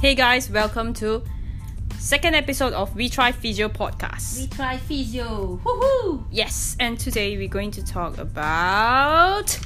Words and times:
Hey 0.00 0.14
guys, 0.14 0.48
welcome 0.48 0.94
to 0.94 1.24
second 1.98 2.36
episode 2.36 2.72
of 2.72 2.94
We 2.94 3.08
Try 3.08 3.32
Physio 3.32 3.68
podcast. 3.68 4.38
We 4.38 4.46
try 4.46 4.76
physio. 4.76 5.60
Woohoo! 5.64 6.24
Yes, 6.30 6.76
and 6.78 6.98
today 7.00 7.36
we're 7.36 7.48
going 7.48 7.72
to 7.72 7.84
talk 7.84 8.16
about 8.18 9.58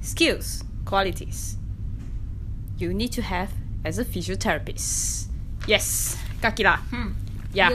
skills, 0.00 0.64
qualities 0.84 1.56
you 2.78 2.94
need 2.94 3.12
to 3.12 3.22
have 3.22 3.52
as 3.84 3.98
a 3.98 4.04
physiotherapist. 4.04 5.26
Yes, 5.66 6.16
Kakila. 6.40 6.78
Hmm. 6.90 7.12
Yeah. 7.52 7.70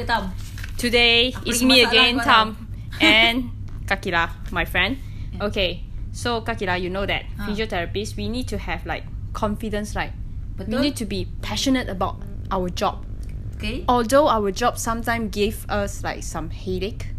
Today 0.77 1.33
it's 1.45 1.61
lagi 1.61 1.65
me 1.65 1.83
again, 1.83 2.19
kau 2.19 2.25
Tam, 2.25 2.47
and 2.99 3.51
Kakila, 3.85 4.29
my 4.51 4.65
friend. 4.65 4.97
Okay, 5.41 5.82
so 6.13 6.39
Kakila, 6.45 6.79
you 6.79 6.87
know 6.93 7.03
that 7.09 7.25
Ah. 7.35 7.49
physiotherapists 7.49 8.15
we 8.15 8.29
need 8.29 8.47
to 8.53 8.57
have 8.61 8.85
like 8.85 9.03
confidence, 9.33 9.97
right? 9.97 10.13
We 10.55 10.77
need 10.77 10.95
to 11.01 11.05
be 11.09 11.25
passionate 11.41 11.89
about 11.89 12.21
our 12.53 12.69
job. 12.69 13.01
Okay. 13.57 13.83
Although 13.89 14.29
our 14.29 14.53
job 14.53 14.77
sometimes 14.77 15.33
give 15.33 15.65
us 15.67 16.05
like 16.05 16.21
some 16.21 16.53
headache. 16.53 17.09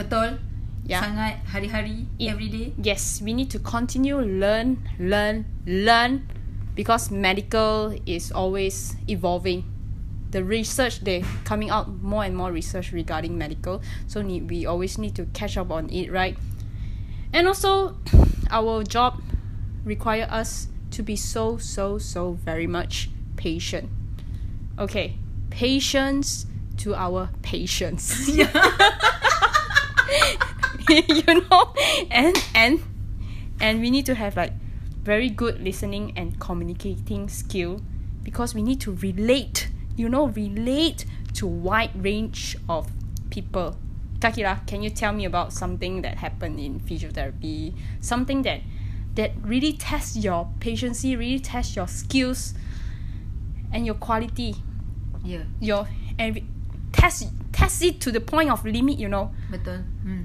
Betul. 0.00 0.40
Yeah. 0.88 1.04
Sangat 1.04 1.44
hari-hari, 1.44 2.08
everyday. 2.18 2.72
Yes, 2.80 3.20
we 3.20 3.36
need 3.36 3.52
to 3.52 3.60
continue 3.60 4.16
learn, 4.18 4.80
learn, 4.98 5.44
learn, 5.68 6.24
because 6.74 7.12
medical 7.12 7.92
is 8.08 8.32
always 8.32 8.96
evolving. 9.06 9.68
The 10.30 10.42
research 10.42 11.02
they 11.04 11.22
coming 11.44 11.70
out 11.70 11.90
more 12.02 12.24
and 12.24 12.34
more 12.34 12.50
research 12.50 12.90
regarding 12.90 13.36
medical, 13.36 13.82
so 14.08 14.22
we 14.22 14.64
always 14.64 14.96
need 14.96 15.14
to 15.18 15.26
catch 15.34 15.58
up 15.58 15.70
on 15.70 15.90
it, 15.90 16.10
right? 16.10 16.38
And 17.32 17.46
also, 17.46 17.96
our 18.50 18.82
job 18.84 19.22
require 19.84 20.26
us 20.30 20.68
to 20.90 21.02
be 21.02 21.16
so 21.16 21.56
so 21.58 21.98
so 21.98 22.32
very 22.32 22.66
much 22.66 23.10
patient. 23.36 23.88
Okay, 24.78 25.16
patience 25.50 26.46
to 26.78 26.94
our 26.94 27.30
patients. 27.42 28.28
you 30.90 31.22
know 31.26 31.72
and 32.10 32.36
and 32.54 32.82
and 33.60 33.80
we 33.80 33.90
need 33.90 34.06
to 34.06 34.14
have 34.14 34.36
like 34.36 34.52
very 35.02 35.28
good 35.28 35.62
listening 35.62 36.12
and 36.16 36.38
communicating 36.40 37.28
skill 37.28 37.80
because 38.22 38.54
we 38.54 38.62
need 38.62 38.80
to 38.80 38.94
relate 38.96 39.68
you 39.96 40.08
know 40.08 40.26
relate 40.28 41.04
to 41.34 41.46
wide 41.46 41.90
range 42.02 42.56
of 42.68 42.90
people 43.30 43.76
kakira 44.20 44.60
can 44.68 44.84
you 44.84 44.90
tell 44.90 45.12
me 45.12 45.24
about 45.24 45.52
something 45.52 46.02
that 46.02 46.20
happened 46.20 46.60
in 46.60 46.78
physiotherapy 46.78 47.72
something 48.00 48.42
that 48.42 48.60
that 49.16 49.32
really 49.42 49.72
tests 49.72 50.16
your 50.16 50.46
patience 50.60 51.02
really 51.02 51.40
tests 51.40 51.74
your 51.74 51.88
skills 51.88 52.54
and 53.72 53.86
your 53.86 53.96
quality 53.96 54.54
Ya, 55.20 55.44
your 55.60 55.84
and 56.16 56.40
test 56.92 57.28
test 57.52 57.84
it 57.84 58.00
to 58.00 58.08
the 58.08 58.24
point 58.24 58.48
of 58.48 58.64
limit 58.64 58.96
you 58.96 59.08
know 59.08 59.28
betul. 59.52 59.84
Hmm. 60.00 60.24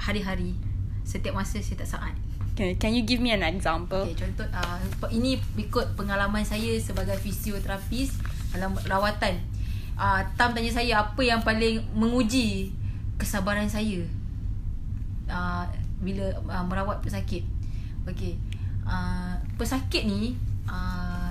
Hari-hari. 0.00 0.56
Setiap 1.04 1.36
masa 1.36 1.60
tak 1.60 1.84
saat. 1.84 2.16
Can, 2.56 2.72
can 2.80 2.96
you 2.96 3.04
give 3.04 3.20
me 3.20 3.36
an 3.36 3.44
example? 3.44 4.08
Okay, 4.08 4.16
contoh 4.16 4.48
uh, 4.48 4.80
ini 5.12 5.36
ikut 5.60 5.92
pengalaman 5.92 6.40
saya 6.40 6.72
sebagai 6.80 7.20
fisioterapis 7.20 8.16
dalam 8.56 8.72
rawatan. 8.88 9.36
Uh, 10.00 10.24
Tam 10.40 10.56
tanya 10.56 10.72
saya 10.72 11.04
apa 11.04 11.20
yang 11.20 11.44
paling 11.44 11.84
menguji 11.92 12.72
kesabaran 13.20 13.68
saya 13.68 14.00
uh, 15.28 15.68
bila 16.00 16.32
uh, 16.48 16.64
merawat 16.64 17.04
pesakit. 17.04 17.44
Okey. 18.08 18.40
Uh, 18.88 19.36
pesakit 19.60 20.08
ni 20.08 20.34
uh, 20.64 21.28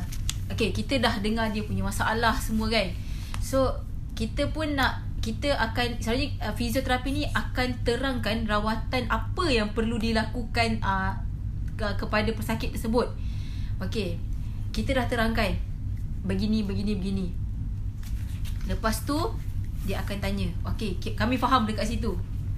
okey 0.53 0.69
kita 0.69 1.01
dah 1.01 1.17
dengar 1.17 1.49
dia 1.49 1.65
punya 1.65 1.81
masalah 1.81 2.37
semua 2.37 2.69
kan. 2.69 2.93
So 3.41 3.73
kita 4.13 4.53
pun 4.53 4.77
nak 4.77 5.01
kita 5.19 5.51
akan 5.57 5.99
selalunya 5.99 6.37
uh, 6.45 6.53
fizioterapi 6.53 7.09
ni 7.09 7.23
akan 7.33 7.81
terangkan 7.81 8.45
rawatan 8.45 9.09
apa 9.09 9.45
yang 9.49 9.73
perlu 9.73 9.97
dilakukan 9.97 10.79
uh, 10.85 11.17
ke, 11.73 11.97
kepada 11.97 12.29
pesakit 12.37 12.69
tersebut. 12.69 13.09
Okey. 13.81 14.21
Kita 14.69 14.93
dah 14.93 15.09
terangkan 15.09 15.57
begini 16.21 16.61
begini 16.61 16.93
begini. 16.93 17.27
Lepas 18.69 19.01
tu 19.01 19.17
dia 19.85 19.99
akan 19.99 20.17
tanya, 20.19 20.47
"Okey, 20.65 20.99
kami 21.15 21.35
faham 21.35 21.63
dekat 21.63 21.87
situ." 21.87 22.11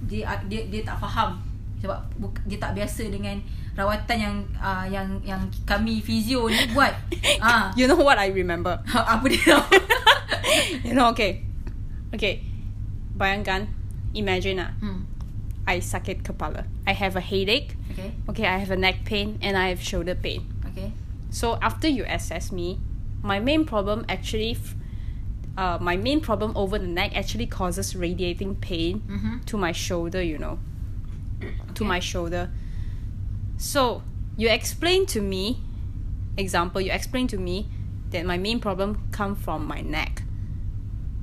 Dia 0.06 0.34
dia 0.50 0.66
dia 0.66 0.82
tak 0.82 0.98
faham 0.98 1.38
sebab 1.78 1.98
dia 2.46 2.58
tak 2.62 2.78
biasa 2.78 3.10
dengan 3.10 3.38
rawatan 3.74 4.18
yang 4.18 4.36
uh, 4.58 4.86
yang 4.86 5.08
yang 5.26 5.42
kami 5.66 5.98
fizio 5.98 6.46
ni 6.46 6.58
buat. 6.70 6.94
Ah, 7.42 7.74
You 7.74 7.90
know 7.90 7.98
what 7.98 8.18
I 8.22 8.30
remember? 8.30 8.78
apa 8.94 9.26
dia? 9.26 9.58
you 10.86 10.94
know, 10.94 11.10
okay. 11.10 11.42
Okay. 12.14 12.44
Bayangkan, 13.18 13.66
imagine 14.14 14.62
ah, 14.62 14.70
hmm. 14.78 15.06
I 15.66 15.78
sakit 15.78 16.22
kepala. 16.26 16.66
I 16.86 16.94
have 16.94 17.14
a 17.14 17.22
headache. 17.22 17.74
Okay. 17.94 18.10
Okay, 18.30 18.46
I 18.46 18.58
have 18.62 18.70
a 18.70 18.78
neck 18.78 19.02
pain 19.06 19.38
and 19.42 19.54
I 19.58 19.70
have 19.74 19.82
shoulder 19.82 20.14
pain. 20.14 20.46
Okay. 20.70 20.90
So 21.30 21.58
after 21.62 21.86
you 21.86 22.04
assess 22.06 22.50
me, 22.50 22.78
my 23.22 23.38
main 23.38 23.64
problem 23.64 24.04
actually, 24.10 24.58
f- 24.58 24.74
uh, 25.56 25.78
my 25.80 25.96
main 25.96 26.20
problem 26.20 26.52
over 26.56 26.78
the 26.78 26.86
neck 26.86 27.14
actually 27.16 27.46
causes 27.46 27.94
radiating 27.94 28.54
pain 28.56 29.02
Mhm. 29.08 29.44
to 29.46 29.56
my 29.56 29.72
shoulder. 29.72 30.22
You 30.22 30.38
know, 30.38 30.58
to 31.74 31.84
my 31.84 31.98
shoulder. 32.00 32.50
So 33.58 34.02
you 34.36 34.48
explain 34.48 35.06
to 35.06 35.20
me, 35.20 35.60
example, 36.36 36.80
you 36.80 36.90
explain 36.92 37.26
to 37.28 37.38
me 37.38 37.68
that 38.10 38.24
my 38.26 38.38
main 38.38 38.60
problem 38.60 39.08
come 39.10 39.34
from 39.34 39.66
my 39.66 39.80
neck. 39.80 40.22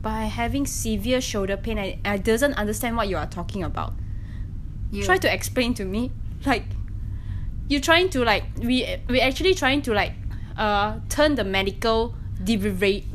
By 0.01 0.25
having 0.25 0.65
severe 0.65 1.19
shoulder 1.21 1.57
pain, 1.57 1.77
I, 1.77 1.99
I 2.05 2.17
doesn't 2.17 2.53
understand 2.53 2.95
what 2.95 3.09
you 3.09 3.17
are 3.17 3.27
talking 3.27 3.63
about. 3.63 3.93
You. 4.91 5.03
Try 5.03 5.17
to 5.17 5.33
explain 5.33 5.73
to 5.75 5.85
me, 5.85 6.11
like 6.45 6.63
you're 7.67 7.81
trying 7.81 8.09
to 8.11 8.23
like 8.23 8.43
we 8.59 8.85
we 9.09 9.19
actually 9.21 9.53
trying 9.53 9.81
to 9.83 9.93
like 9.93 10.13
uh 10.57 10.99
turn 11.09 11.35
the 11.35 11.43
medical 11.43 12.15
derivative 12.43 13.05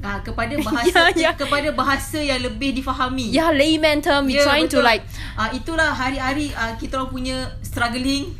Ah, 0.00 0.20
kepada 0.20 0.54
bahasa 0.62 1.08
Ya, 1.12 1.28
ya. 1.28 1.30
kepada 1.32 1.68
bahasa 1.70 2.16
yang 2.16 2.38
lebih 2.38 2.72
difahami. 2.72 3.30
yeah 3.30 3.48
layman 3.50 3.98
term 3.98 4.24
we 4.24 4.34
Ya, 4.34 4.44
trying 4.44 4.66
to 4.66 4.78
betul. 4.78 4.86
like 4.86 5.02
ah 5.34 5.48
itulah 5.48 5.90
hari-hari 5.90 6.52
ah, 6.52 6.74
kita 6.74 6.96
orang 6.96 7.10
punya 7.10 7.36
struggling 7.60 8.30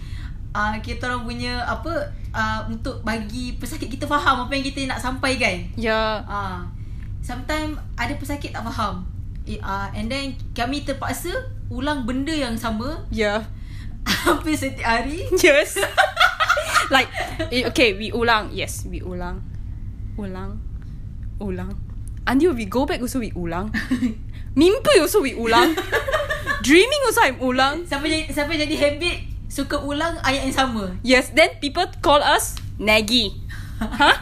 ah 0.53 0.77
kita 0.79 1.07
orang 1.07 1.23
punya 1.23 1.61
apa 1.63 1.93
ah, 2.31 2.65
untuk 2.65 3.01
bagi 3.03 3.55
pesakit 3.55 3.89
kita 3.89 4.05
faham 4.05 4.45
apa 4.45 4.53
yang 4.53 4.65
kita 4.65 4.85
nak 4.85 4.99
sampaikan. 4.99 5.65
yeah 5.75 6.23
Ah 6.23 6.65
sometimes 7.21 7.75
ada 7.95 8.15
pesakit 8.15 8.51
tak 8.51 8.63
faham. 8.65 9.03
Eh, 9.43 9.59
ah 9.59 9.91
and 9.93 10.07
then 10.07 10.35
kami 10.53 10.83
terpaksa 10.83 11.31
ulang 11.67 12.03
benda 12.03 12.31
yang 12.31 12.55
sama 12.55 13.03
yeah 13.09 13.43
hampir 14.23 14.55
setiap 14.55 14.87
hari. 15.01 15.27
yes 15.37 15.75
like 16.95 17.11
eh, 17.49 17.65
okay 17.65 17.93
we 17.93 18.11
ulang 18.11 18.51
yes 18.51 18.87
we 18.87 18.99
ulang 19.01 19.43
ulang 20.15 20.63
ulang. 21.41 21.77
Until 22.27 22.55
we 22.55 22.67
go 22.67 22.87
back 22.87 23.01
also 23.01 23.21
we 23.23 23.31
ulang. 23.33 23.71
Mimpi 24.59 24.99
also 25.01 25.23
we 25.23 25.37
ulang. 25.37 25.77
Dreaming 26.67 27.03
also 27.07 27.21
I'm 27.23 27.39
ulang. 27.39 27.87
Sampai 27.87 28.09
jadi 28.11 28.25
sampai 28.33 28.59
jadi 28.59 28.75
habit 28.77 29.17
suka 29.57 29.81
ulang 29.81 30.21
ayat 30.21 30.51
yang 30.51 30.57
sama. 30.57 30.85
yes 31.01 31.33
then 31.33 31.49
people 31.65 31.87
call 32.05 32.21
us 32.21 32.61
naggy 32.77 33.33
huh? 33.81 34.17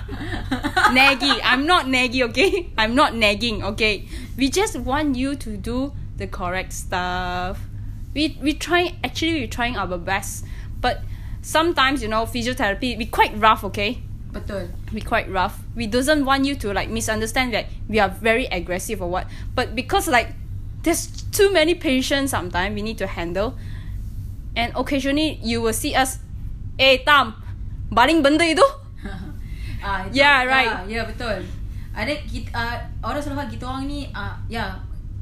Naggy 0.94 1.42
I'm 1.42 1.66
not 1.66 1.90
naggy 1.90 2.22
okay? 2.30 2.70
I'm 2.78 2.94
not 2.94 3.18
nagging 3.18 3.66
okay? 3.74 4.06
We 4.38 4.46
just 4.46 4.78
want 4.78 5.16
you 5.16 5.34
to 5.42 5.56
do 5.58 5.90
the 6.16 6.30
correct 6.30 6.70
stuff. 6.70 7.58
We 8.14 8.38
we 8.38 8.54
try 8.54 8.94
actually 9.02 9.42
we 9.42 9.50
trying 9.50 9.74
our 9.74 9.98
best 9.98 10.46
but 10.78 11.02
sometimes 11.42 11.98
you 11.98 12.06
know 12.06 12.30
physiotherapy 12.30 12.94
we 12.94 13.06
quite 13.10 13.34
rough 13.34 13.66
okay? 13.66 14.02
Betul. 14.30 14.70
We 14.94 15.02
quite 15.02 15.28
rough 15.28 15.60
we 15.74 15.86
doesn't 15.86 16.24
want 16.24 16.46
you 16.46 16.54
to 16.54 16.72
like 16.72 16.88
misunderstand 16.88 17.52
that 17.52 17.66
we 17.88 17.98
are 17.98 18.08
very 18.08 18.46
aggressive 18.46 19.02
or 19.02 19.10
what 19.10 19.26
but 19.54 19.74
because 19.74 20.06
like 20.06 20.32
there's 20.86 21.10
too 21.34 21.52
many 21.52 21.74
patients 21.74 22.30
sometimes 22.30 22.74
we 22.74 22.82
need 22.82 22.96
to 22.96 23.06
handle 23.06 23.58
and 24.54 24.72
occasionally 24.76 25.40
you 25.42 25.60
will 25.60 25.74
see 25.74 25.94
us 25.94 26.22
eh 26.78 27.02
tam 27.02 27.34
baling 27.90 28.22
benda 28.22 28.46
itu 28.46 28.62
ah, 29.84 30.08
itu, 30.08 30.16
Yeah, 30.16 30.48
right. 30.48 30.72
Ah, 30.72 30.82
yeah, 30.88 31.04
betul. 31.04 31.44
Ada 31.94 32.14
kita 32.26 32.50
uh, 32.50 32.76
orang 33.06 33.22
selalu 33.22 33.54
kita 33.54 33.64
orang 33.68 33.84
ni 33.86 34.08
uh, 34.10 34.34
ya 34.48 34.50
yeah, 34.50 34.70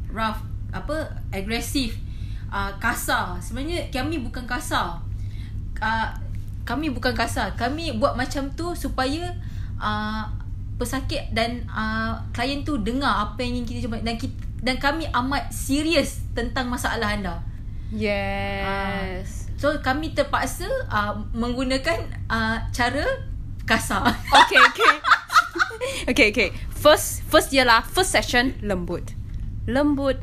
rough 0.08 0.40
apa 0.72 1.20
agresif 1.34 2.00
uh, 2.48 2.72
kasar. 2.80 3.36
Sebenarnya 3.42 3.92
kami 3.92 4.22
bukan 4.22 4.48
kasar. 4.48 5.02
Uh, 5.82 6.08
kami 6.64 6.88
bukan 6.88 7.12
kasar. 7.12 7.52
Kami 7.58 7.98
buat 8.00 8.16
macam 8.16 8.48
tu 8.56 8.72
supaya 8.72 9.36
uh, 9.82 10.30
pesakit 10.78 11.34
dan 11.34 11.66
uh, 11.66 12.22
klien 12.30 12.62
tu 12.62 12.78
dengar 12.78 13.28
apa 13.28 13.42
yang 13.42 13.60
ingin 13.60 13.66
kita 13.66 13.78
cuba 13.90 13.98
dan 13.98 14.14
kita, 14.14 14.34
dan 14.62 14.78
kami 14.78 15.10
amat 15.10 15.50
serius 15.50 16.22
tentang 16.32 16.70
masalah 16.70 17.18
anda. 17.18 17.42
yes 17.90 19.42
So 19.62 19.78
kami 19.78 20.10
terpaksa 20.10 20.66
uh, 20.90 21.22
menggunakan 21.38 22.26
uh, 22.26 22.66
cara 22.74 23.30
kasar. 23.62 24.10
okay, 24.42 24.58
okay. 24.58 24.94
okay, 26.10 26.26
okay. 26.34 26.48
First 26.74 27.22
first 27.30 27.54
year 27.54 27.62
lah, 27.62 27.86
first 27.86 28.10
session 28.10 28.58
lembut. 28.58 29.14
Lembut. 29.70 30.18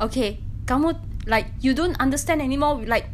Okay, 0.00 0.40
kamu 0.64 0.96
like 1.28 1.52
you 1.60 1.76
don't 1.76 2.00
understand 2.00 2.40
anymore 2.40 2.80
like 2.88 3.12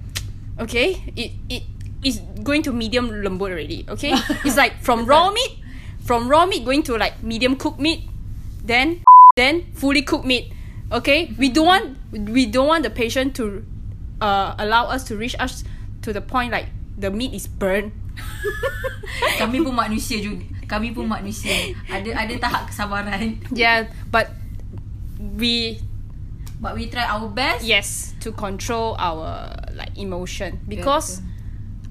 okay, 0.63 1.03
it 1.19 1.35
it 1.51 1.67
is 2.07 2.23
going 2.47 2.63
to 2.63 2.71
medium 2.71 3.11
lembut 3.11 3.51
already, 3.51 3.83
okay? 3.91 4.15
it's 4.47 4.55
like 4.55 4.79
from 4.79 5.11
raw 5.11 5.35
meat 5.35 5.64
from 6.05 6.29
raw 6.29 6.47
meat 6.47 6.65
going 6.65 6.83
to 6.85 6.97
like 6.97 7.23
medium 7.23 7.57
cooked 7.57 7.81
meat, 7.81 8.09
then 8.63 9.03
then 9.37 9.73
fully 9.73 10.03
cooked 10.03 10.25
meat. 10.25 10.53
Okay? 10.93 11.33
We 11.39 11.49
don't 11.49 11.67
want 11.67 11.87
we 12.13 12.47
don't 12.47 12.69
want 12.69 12.85
the 12.85 12.93
patient 12.93 13.35
to 13.37 13.65
uh 14.21 14.55
allow 14.59 14.87
us 14.93 15.05
to 15.11 15.17
reach 15.17 15.35
us 15.41 15.65
to 16.03 16.13
the 16.13 16.21
point 16.21 16.53
like 16.53 16.69
the 16.97 17.11
meat 17.11 17.35
is 17.35 17.49
burned. 17.49 17.93
kami 19.41 19.65
pun 19.65 19.75
manusia 19.75 20.21
juga. 20.23 20.45
Kami 20.69 20.95
pun 20.95 21.09
manusia. 21.09 21.75
Ada 21.91 22.15
ada 22.15 22.35
tahap 22.39 22.71
kesabaran. 22.71 23.41
Yeah, 23.51 23.91
but 24.13 24.31
we 25.19 25.83
But 26.65 26.81
we 26.81 26.89
try 26.89 27.05
our 27.05 27.29
best. 27.29 27.61
yes 27.61 28.17
to 28.25 28.33
control 28.33 28.97
our 28.97 29.53
like 29.77 29.93
emotion 30.01 30.65
because 30.65 31.21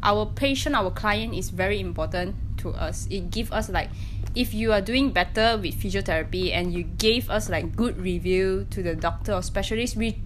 our 0.01 0.25
patient 0.33 0.73
our 0.73 0.89
client 0.89 1.37
is 1.37 1.53
very 1.53 1.77
important 1.77 2.33
to 2.63 2.71
us. 2.71 3.07
It 3.11 3.29
give 3.29 3.51
us 3.51 3.69
like 3.69 3.89
if 4.35 4.53
you 4.53 4.73
are 4.73 4.81
doing 4.81 5.11
better 5.11 5.59
with 5.61 5.75
physiotherapy 5.75 6.51
and 6.51 6.73
you 6.73 6.83
gave 6.83 7.29
us 7.29 7.49
like 7.49 7.75
good 7.75 7.97
review 7.97 8.65
to 8.71 8.81
the 8.81 8.95
doctor 8.95 9.33
or 9.33 9.43
specialist 9.43 9.95
we 9.95 10.17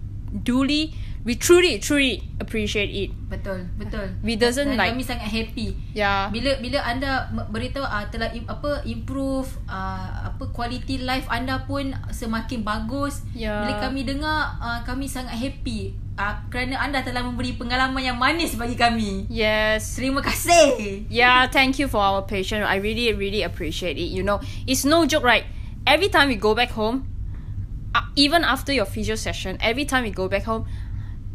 duly 0.42 0.94
we 1.22 1.34
truly 1.34 1.78
truly 1.78 2.22
appreciate 2.38 2.88
it 2.88 3.10
Betul, 3.28 3.68
betul. 3.76 4.08
We 4.24 4.40
doesn't 4.40 4.72
Dan 4.72 4.80
like- 4.80 4.96
kami 4.96 5.04
sangat 5.04 5.28
happy. 5.28 5.76
yeah 5.92 6.32
Bila 6.32 6.56
bila 6.64 6.80
anda 6.80 7.28
beritahu 7.52 7.84
uh, 7.84 8.08
telah 8.08 8.32
im, 8.32 8.48
apa 8.48 8.80
improve 8.88 9.44
uh, 9.68 10.32
apa 10.32 10.48
quality 10.56 11.04
life 11.04 11.28
anda 11.28 11.60
pun 11.68 11.92
semakin 12.08 12.64
bagus. 12.64 13.20
Ya. 13.36 13.68
Bila 13.68 13.84
kami 13.84 14.08
dengar 14.08 14.56
uh, 14.56 14.80
kami 14.88 15.04
sangat 15.04 15.36
happy 15.36 15.92
uh, 16.16 16.40
kerana 16.48 16.80
anda 16.80 17.04
telah 17.04 17.20
memberi 17.20 17.52
pengalaman 17.54 18.00
yang 18.00 18.16
manis 18.16 18.56
bagi 18.56 18.80
kami. 18.80 19.28
yes 19.28 20.00
Terima 20.00 20.24
kasih. 20.24 21.04
yeah 21.12 21.44
thank 21.46 21.76
you 21.76 21.84
for 21.84 22.00
our 22.00 22.24
patient 22.24 22.64
i 22.64 22.80
really 22.80 23.12
really 23.12 23.44
appreciate 23.44 24.00
it 24.00 24.08
you 24.08 24.24
know 24.24 24.40
it's 24.64 24.88
no 24.88 25.04
joke 25.04 25.22
right 25.22 25.44
every 25.84 26.08
time 26.08 26.32
we 26.32 26.36
go 26.40 26.56
back 26.56 26.72
home 26.72 27.04
uh, 27.92 28.08
even 28.16 28.40
after 28.40 28.72
your 28.72 28.88
physio 28.88 29.14
session 29.14 29.60
every 29.60 29.84
time 29.84 30.00
we 30.02 30.10
go 30.10 30.26
back 30.32 30.48
home 30.48 30.64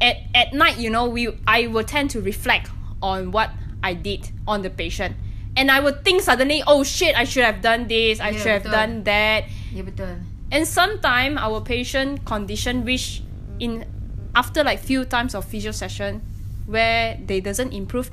at, 0.04 0.20
at 0.36 0.52
night 0.52 0.76
you 0.76 0.92
know 0.92 1.08
we 1.08 1.32
i 1.48 1.66
will 1.72 1.88
tend 1.88 2.12
to 2.12 2.20
reflect 2.20 2.68
on 3.00 3.32
what 3.32 3.50
i 3.80 3.96
did 3.96 4.28
on 4.44 4.60
the 4.62 4.70
patient 4.70 5.16
and 5.56 5.72
i 5.72 5.80
would 5.80 6.04
think 6.04 6.20
suddenly 6.20 6.60
oh 6.68 6.84
shit 6.84 7.16
i 7.16 7.24
should 7.24 7.44
have 7.48 7.64
done 7.64 7.88
this 7.88 8.20
i 8.20 8.30
Yeah, 8.30 8.38
should 8.38 8.52
have 8.60 8.68
betul. 8.68 8.76
done 8.76 8.94
that 9.08 9.42
Ya 9.72 9.82
betul. 9.82 10.20
and 10.52 10.68
sometime 10.68 11.40
our 11.40 11.64
patient 11.64 12.28
condition 12.28 12.84
which 12.84 13.24
in 13.64 13.88
after 14.36 14.60
like 14.62 14.84
few 14.84 15.06
times 15.08 15.32
of 15.34 15.46
physio 15.48 15.72
session 15.72 16.20
where 16.68 17.16
they 17.26 17.40
doesn't 17.40 17.72
improve 17.72 18.12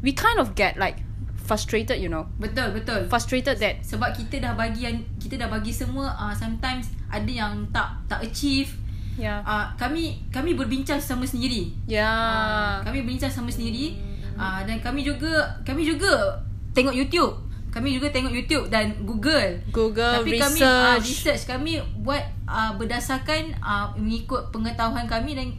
we 0.00 0.12
kind 0.16 0.38
of 0.38 0.54
get 0.54 0.76
like 0.80 1.02
frustrated 1.36 1.98
you 2.02 2.08
know 2.10 2.26
Betul, 2.42 2.74
betul. 2.74 3.06
frustrated 3.06 3.58
that 3.62 3.78
Sebab 3.86 4.18
kita 4.18 4.42
dah 4.42 4.52
bagi 4.58 4.82
yang 4.82 5.06
kita 5.22 5.38
dah 5.38 5.46
bagi 5.46 5.70
semua 5.70 6.10
uh, 6.18 6.34
sometimes 6.34 6.90
ada 7.06 7.30
yang 7.30 7.70
tak 7.70 8.02
tak 8.10 8.18
achieve. 8.26 8.74
Yeah 9.16 9.40
Uh, 9.42 9.66
kami 9.74 10.20
kami 10.28 10.52
berbincang 10.52 11.00
sama 11.00 11.24
sendiri. 11.24 11.72
yeah 11.88 12.80
Kami 12.84 13.02
bincang 13.02 13.32
sama 13.32 13.48
sendiri 13.48 13.96
uh, 14.36 14.60
dan 14.62 14.76
kami 14.80 15.00
juga 15.02 15.44
kami 15.64 15.82
juga 15.82 16.36
tengok 16.72 16.92
YouTube. 16.92 17.32
Kami 17.72 17.92
juga 17.92 18.08
tengok 18.08 18.32
YouTube 18.32 18.72
dan 18.72 18.88
Google. 19.04 19.60
Google 19.68 20.24
Tapi 20.24 20.40
kami 20.40 20.60
uh, 20.64 20.96
research 20.96 21.04
research 21.04 21.42
kami 21.44 21.76
buat 22.00 22.24
uh, 22.48 22.72
berdasarkan 22.76 23.52
uh, 23.60 23.92
mengikut 23.96 24.48
pengetahuan 24.48 25.04
kami 25.04 25.36
dan 25.36 25.52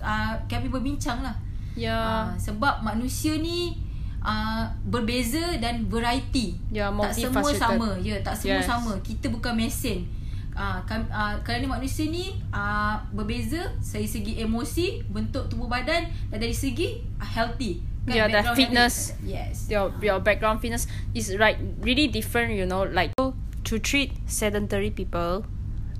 uh, 0.00 0.36
kami 0.48 0.68
berbincang 0.68 1.24
lah. 1.24 1.32
yeah 1.72 2.28
Uh, 2.28 2.28
sebab 2.36 2.84
manusia 2.84 3.32
ni 3.40 3.72
uh, 4.20 4.68
berbeza 4.84 5.56
dan 5.58 5.88
variety. 5.88 6.56
Ya, 6.68 6.92
tak 6.92 7.12
semua 7.16 7.50
sama. 7.52 7.88
Ya, 8.00 8.16
tak 8.20 8.34
semua 8.36 8.60
Yes. 8.60 8.68
sama. 8.68 8.92
Kita 9.00 9.32
bukan 9.32 9.52
mesin. 9.56 10.04
Uh, 10.52 10.84
kan, 10.84 11.08
uh, 11.08 11.40
kerana 11.40 11.64
manusia 11.64 12.04
ni 12.12 12.36
uh, 12.52 13.00
berbeza 13.08 13.72
dari 13.80 14.04
segi 14.04 14.36
emosi, 14.44 15.00
bentuk 15.08 15.48
tubuh 15.48 15.64
badan 15.64 16.12
dan 16.28 16.38
dari 16.38 16.52
segi 16.52 17.00
uh, 17.16 17.24
healthy. 17.24 17.80
Yeah, 18.02 18.26
the 18.26 18.42
background 18.42 18.58
fitness. 18.58 18.94
healthy. 19.14 19.30
Yes. 19.30 19.56
your 19.70 19.94
your 20.02 20.18
background 20.18 20.58
fitness 20.58 20.90
is 21.14 21.30
like 21.38 21.54
really 21.86 22.10
different 22.10 22.52
you 22.58 22.66
know 22.66 22.82
like 22.82 23.14
to 23.16 23.78
treat 23.78 24.12
sedentary 24.26 24.90
people 24.90 25.46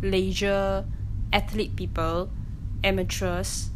leisure 0.03 0.85
athlete 1.31 1.79
people 1.79 2.29
amateurs 2.83 3.71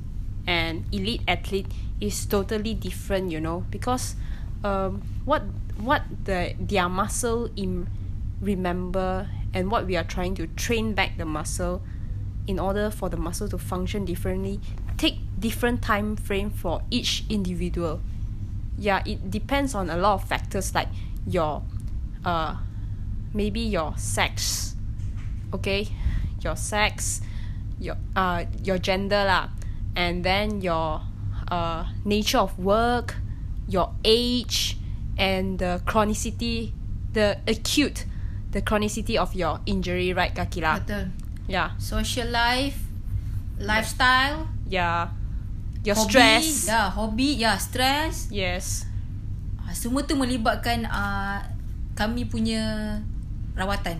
and 0.47 0.85
elite 0.91 1.23
athlete 1.31 1.71
is 2.03 2.27
totally 2.27 2.75
different 2.75 3.31
you 3.31 3.41
know 3.41 3.65
because 3.71 4.19
um 4.67 5.03
what 5.25 5.43
what 5.79 6.03
the 6.27 6.55
their 6.59 6.91
muscle 6.91 7.49
in 7.55 7.87
remember 8.43 9.31
and 9.57 9.71
what 9.71 9.87
we 9.87 9.97
are 9.97 10.05
trying 10.05 10.35
to 10.35 10.47
train 10.49 10.93
back 10.93 11.17
the 11.17 11.25
muscle 11.25 11.81
in 12.47 12.59
order 12.59 12.91
for 12.91 13.09
the 13.09 13.17
muscle 13.17 13.49
to 13.49 13.57
function 13.57 14.05
differently 14.05 14.61
take 14.99 15.17
different 15.41 15.81
time 15.81 16.15
frame 16.15 16.51
for 16.51 16.83
each 16.91 17.25
individual. 17.31 18.03
Yeah 18.77 19.03
it 19.07 19.31
depends 19.31 19.75
on 19.75 19.89
a 19.89 19.97
lot 19.97 20.15
of 20.21 20.29
factors 20.29 20.75
like 20.75 20.89
your 21.27 21.63
uh 22.23 22.57
maybe 23.33 23.61
your 23.61 23.97
sex 23.97 24.77
okay? 25.55 25.89
Your 26.43 26.55
sex 26.55 27.23
your 27.81 27.97
uh 28.15 28.45
your 28.63 28.77
gender 28.77 29.25
lah 29.25 29.49
and 29.97 30.23
then 30.23 30.61
your 30.61 31.01
uh 31.49 31.87
nature 32.05 32.39
of 32.39 32.59
work 32.59 33.17
your 33.67 33.95
age 34.05 34.77
and 35.17 35.59
the 35.59 35.81
chronicity 35.87 36.73
the 37.15 37.39
acute 37.49 38.05
the 38.51 38.63
chronicity 38.63 39.17
of 39.17 39.35
your 39.35 39.59
injury 39.67 40.13
right 40.13 40.33
kakila 40.35 40.79
Betul. 40.83 41.11
yeah 41.47 41.75
Social 41.79 42.29
life, 42.31 42.79
lifestyle, 43.59 44.49
yeah 44.67 45.11
your 45.87 45.95
hobi, 45.95 46.11
stress 46.11 46.47
ya, 46.67 46.91
hobi, 46.91 47.29
ya, 47.39 47.55
stress. 47.59 48.27
yes 48.31 48.87
Ah, 49.63 49.75
Semua 49.75 50.07
tu 50.07 50.15
melibatkan 50.15 50.87
uh, 50.87 51.43
kami 51.99 52.23
punya 52.23 52.99
rawatan. 53.59 53.99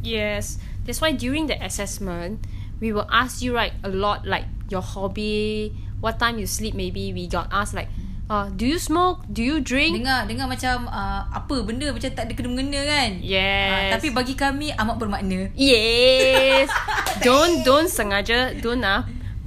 Yes. 0.00 0.56
That's 0.88 1.00
why 1.04 1.12
during 1.12 1.44
the 1.50 1.60
assessment, 1.60 2.40
we 2.80 2.88
will 2.88 3.04
ask 3.12 3.42
you 3.44 3.52
right 3.52 3.76
a 3.84 3.90
lot 3.92 4.24
like 4.24 4.48
your 4.72 4.80
hobby, 4.80 5.76
what 6.00 6.16
time 6.16 6.38
you 6.40 6.46
sleep 6.48 6.72
maybe. 6.72 7.12
We 7.12 7.28
got 7.28 7.52
asked 7.52 7.74
like, 7.74 7.92
uh, 8.28 8.46
do 8.52 8.64
you 8.66 8.78
smoke? 8.78 9.22
Do 9.30 9.42
you 9.42 9.62
drink? 9.62 9.98
Dengar 10.02 10.26
dengar 10.26 10.46
macam 10.46 10.86
uh, 10.90 11.22
apa 11.30 11.62
benda 11.62 11.90
macam 11.90 12.10
tak 12.10 12.26
ada 12.26 12.32
kena-mengena 12.34 12.80
kan? 12.86 13.10
Yes. 13.22 13.70
Ah, 13.70 13.98
tapi 13.98 14.10
bagi 14.10 14.34
kami 14.34 14.72
amat 14.74 14.96
bermakna. 14.98 15.50
Yes. 15.54 16.70
don't 17.26 17.62
don't 17.62 17.90
sengaja 17.90 18.54
don't 18.58 18.82
ah 18.82 19.06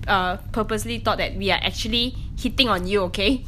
uh, 0.10 0.40
purposely 0.52 1.00
thought 1.00 1.20
that 1.20 1.36
we 1.38 1.52
are 1.54 1.62
actually 1.62 2.16
hitting 2.40 2.72
on 2.72 2.88
you, 2.88 3.04
okay? 3.12 3.44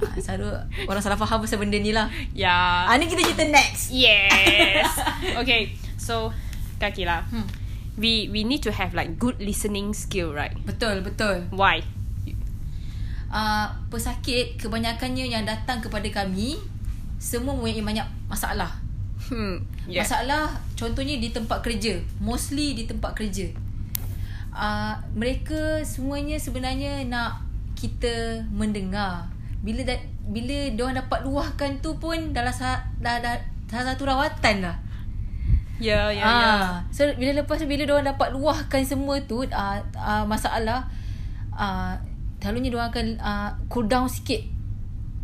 Ah, 0.00 0.14
selalu 0.16 0.48
orang 0.86 1.02
salah 1.02 1.18
faham 1.18 1.42
pasal 1.42 1.58
benda 1.58 1.76
ni 1.76 1.90
lah. 1.90 2.06
yeah. 2.32 2.86
Ah, 2.86 2.94
ni 2.96 3.10
kita 3.10 3.20
cerita 3.26 3.44
next. 3.50 3.90
Yes. 3.90 4.86
okay. 5.42 5.74
So, 5.98 6.30
Kakila, 6.78 7.26
Hmm. 7.28 7.44
we 7.98 8.30
we 8.30 8.44
need 8.46 8.62
to 8.62 8.70
have 8.70 8.94
like 8.94 9.18
good 9.18 9.36
listening 9.42 9.90
skill, 9.92 10.30
right? 10.30 10.54
Betul, 10.62 11.02
betul. 11.02 11.50
Why? 11.50 11.82
Uh, 13.36 13.68
pesakit 13.92 14.56
kebanyakannya 14.56 15.28
yang 15.28 15.44
datang 15.44 15.84
kepada 15.84 16.08
kami 16.08 16.56
semua 17.20 17.52
mempunyai 17.52 17.84
banyak 17.84 18.08
masalah. 18.32 18.80
Hmm. 19.28 19.60
Yeah. 19.84 20.00
Masalah 20.00 20.56
contohnya 20.72 21.20
di 21.20 21.28
tempat 21.36 21.60
kerja, 21.60 22.00
mostly 22.16 22.72
di 22.72 22.88
tempat 22.88 23.12
kerja. 23.12 23.52
Uh, 24.56 24.96
mereka 25.12 25.84
semuanya 25.84 26.40
sebenarnya 26.40 27.04
nak 27.04 27.44
kita 27.76 28.40
mendengar. 28.48 29.28
Bila 29.60 29.84
da, 29.84 30.00
bila 30.24 30.72
dia 30.72 30.96
dapat 30.96 31.28
luahkan 31.28 31.76
tu 31.84 32.00
pun 32.00 32.32
dalam 32.32 32.56
sa, 32.56 32.88
dah, 33.04 33.20
dah, 33.20 33.36
salah 33.68 33.92
satu 33.92 34.08
rawatan 34.08 34.64
lah. 34.64 34.76
Yeah, 35.76 36.08
yeah, 36.08 36.24
yeah. 36.24 36.56
Ah, 36.56 36.88
so 36.88 37.04
bila 37.20 37.36
lepas 37.36 37.60
bila 37.68 37.84
dia 37.84 37.92
orang 37.92 38.16
dapat 38.16 38.32
luahkan 38.32 38.80
semua 38.80 39.20
tu 39.28 39.44
uh, 39.44 39.76
uh, 39.92 40.24
masalah 40.24 40.88
uh, 41.52 41.92
selalunya 42.38 42.70
dia 42.70 42.82
akan 42.86 43.06
uh, 43.18 43.48
cool 43.68 43.86
down 43.86 44.06
sikit. 44.06 44.42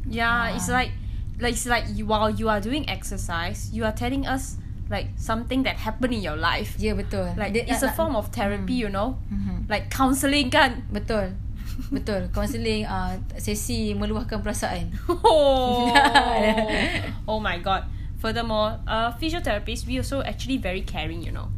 Yeah, 0.08 0.50
it's 0.56 0.66
Ah. 0.68 0.82
like 0.82 0.92
like 1.38 1.54
it's 1.54 1.66
like 1.66 1.86
you, 1.94 2.06
while 2.06 2.30
you 2.30 2.50
are 2.50 2.58
doing 2.58 2.86
exercise, 2.90 3.70
you 3.70 3.86
are 3.86 3.94
telling 3.94 4.26
us 4.26 4.58
like 4.90 5.08
something 5.16 5.62
that 5.64 5.78
happened 5.80 6.12
in 6.12 6.20
your 6.20 6.36
life. 6.36 6.74
Yeah, 6.76 6.92
betul. 6.98 7.32
Like 7.38 7.54
Dia 7.54 7.64
it's 7.66 7.80
a 7.82 7.90
nak- 7.90 7.96
form 7.96 8.14
of 8.18 8.28
therapy, 8.34 8.76
you 8.76 8.90
know. 8.90 9.16
Mhm. 9.30 9.70
Like 9.70 9.88
counselling 9.88 10.50
kan. 10.50 10.84
Betul. 10.90 11.32
Betul. 11.96 12.28
Counselling 12.36 12.84
uh, 12.84 13.16
sesi 13.40 13.96
meluahkan 13.96 14.44
perasaan. 14.44 14.92
Oh, 15.24 15.88
oh 17.30 17.40
my 17.40 17.56
god. 17.64 17.88
Furthermore, 18.20 18.76
uh, 18.86 19.10
physiotherapists, 19.18 19.88
we 19.88 19.96
also 19.98 20.20
actually 20.22 20.60
very 20.60 20.84
caring, 20.84 21.24
you 21.24 21.32
know. 21.32 21.48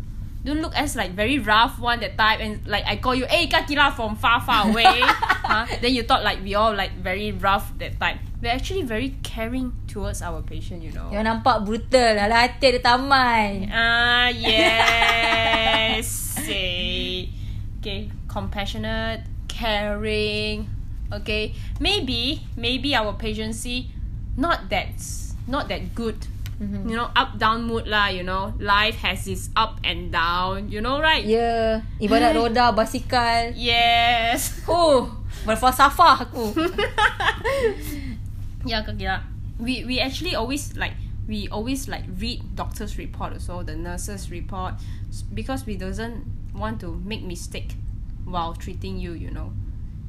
Don't 0.44 0.60
look 0.60 0.76
as 0.76 0.92
like 0.94 1.16
very 1.16 1.38
rough 1.40 1.80
one 1.80 2.00
that 2.00 2.20
type 2.20 2.40
and 2.40 2.60
like 2.68 2.84
I 2.84 2.96
call 3.00 3.14
you, 3.16 3.24
hey 3.24 3.48
Kakira 3.48 3.96
from 3.96 4.16
far, 4.16 4.40
far 4.44 4.68
away. 4.68 4.84
huh? 5.40 5.64
Then 5.80 5.94
you 5.94 6.04
thought 6.04 6.22
like 6.22 6.44
we 6.44 6.54
all 6.54 6.74
like 6.76 6.92
very 7.00 7.32
rough 7.32 7.72
that 7.78 7.98
type. 7.98 8.20
We're 8.42 8.52
actually 8.52 8.82
very 8.82 9.16
caring 9.24 9.72
towards 9.88 10.20
our 10.20 10.42
patient, 10.42 10.84
you 10.84 10.92
know. 10.92 11.08
Yang 11.08 11.24
nampak 11.32 11.64
brutal. 11.64 12.20
Alah 12.20 12.44
hati 12.44 12.76
ada 12.76 12.80
taman. 12.84 13.72
Ah, 13.72 14.28
yes. 14.36 16.04
Say. 16.44 17.32
Okay, 17.80 18.12
compassionate, 18.28 19.24
caring. 19.48 20.68
Okay, 21.08 21.56
maybe 21.80 22.44
maybe 22.56 22.92
our 22.92 23.16
patiency 23.16 23.94
not 24.36 24.68
that 24.68 24.92
not 25.46 25.68
that 25.68 25.94
good. 25.94 26.26
Mhm. 26.61 26.87
You 26.88 26.94
know, 26.96 27.11
up 27.16 27.34
down 27.38 27.66
mood 27.66 27.87
lah. 27.90 28.06
You 28.14 28.23
know, 28.23 28.54
life 28.62 29.02
has 29.02 29.26
its 29.26 29.50
up 29.58 29.82
and 29.82 30.12
down. 30.14 30.70
You 30.70 30.80
know, 30.80 31.02
right? 31.02 31.25
Ya, 31.26 31.82
ibarat 31.99 32.38
roda 32.38 32.70
basikal. 32.70 33.50
Yes. 33.58 34.62
Oh, 34.70 35.11
berfalsafah 35.42 36.30
aku. 36.30 36.54
yeah, 38.70 38.87
Kakira. 38.87 39.26
We 39.58 39.82
we 39.87 39.99
actually 39.99 40.34
always 40.34 40.75
like 40.78 40.94
we 41.26 41.49
always 41.49 41.88
like 41.88 42.04
read 42.18 42.42
doctor's 42.54 42.99
report 42.99 43.32
also 43.32 43.62
the 43.62 43.75
nurse's 43.75 44.30
report 44.30 44.75
because 45.32 45.64
we 45.64 45.78
doesn't 45.78 46.26
want 46.54 46.80
to 46.82 47.00
make 47.06 47.23
mistake 47.23 47.75
while 48.26 48.54
treating 48.54 48.99
you. 48.99 49.14
You 49.14 49.30
know, 49.30 49.50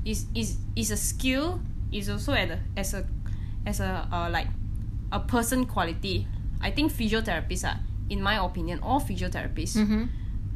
is 0.05 0.25
is 0.37 0.57
is 0.77 0.91
a 0.91 0.97
skill. 0.97 1.61
Is 1.93 2.09
also 2.09 2.33
at 2.33 2.51
a, 2.51 2.59
as 2.75 2.93
a 2.93 3.07
as 3.65 3.79
a 3.79 4.05
uh, 4.11 4.29
like 4.29 4.47
a 5.13 5.19
person 5.21 5.65
quality. 5.65 6.27
I 6.61 6.71
think 6.71 6.91
physiotherapists 6.91 7.63
are, 7.63 7.79
in 8.09 8.21
my 8.21 8.37
opinion, 8.37 8.79
all 8.81 8.99
physiotherapists 8.99 9.77
Mhm. 9.77 10.09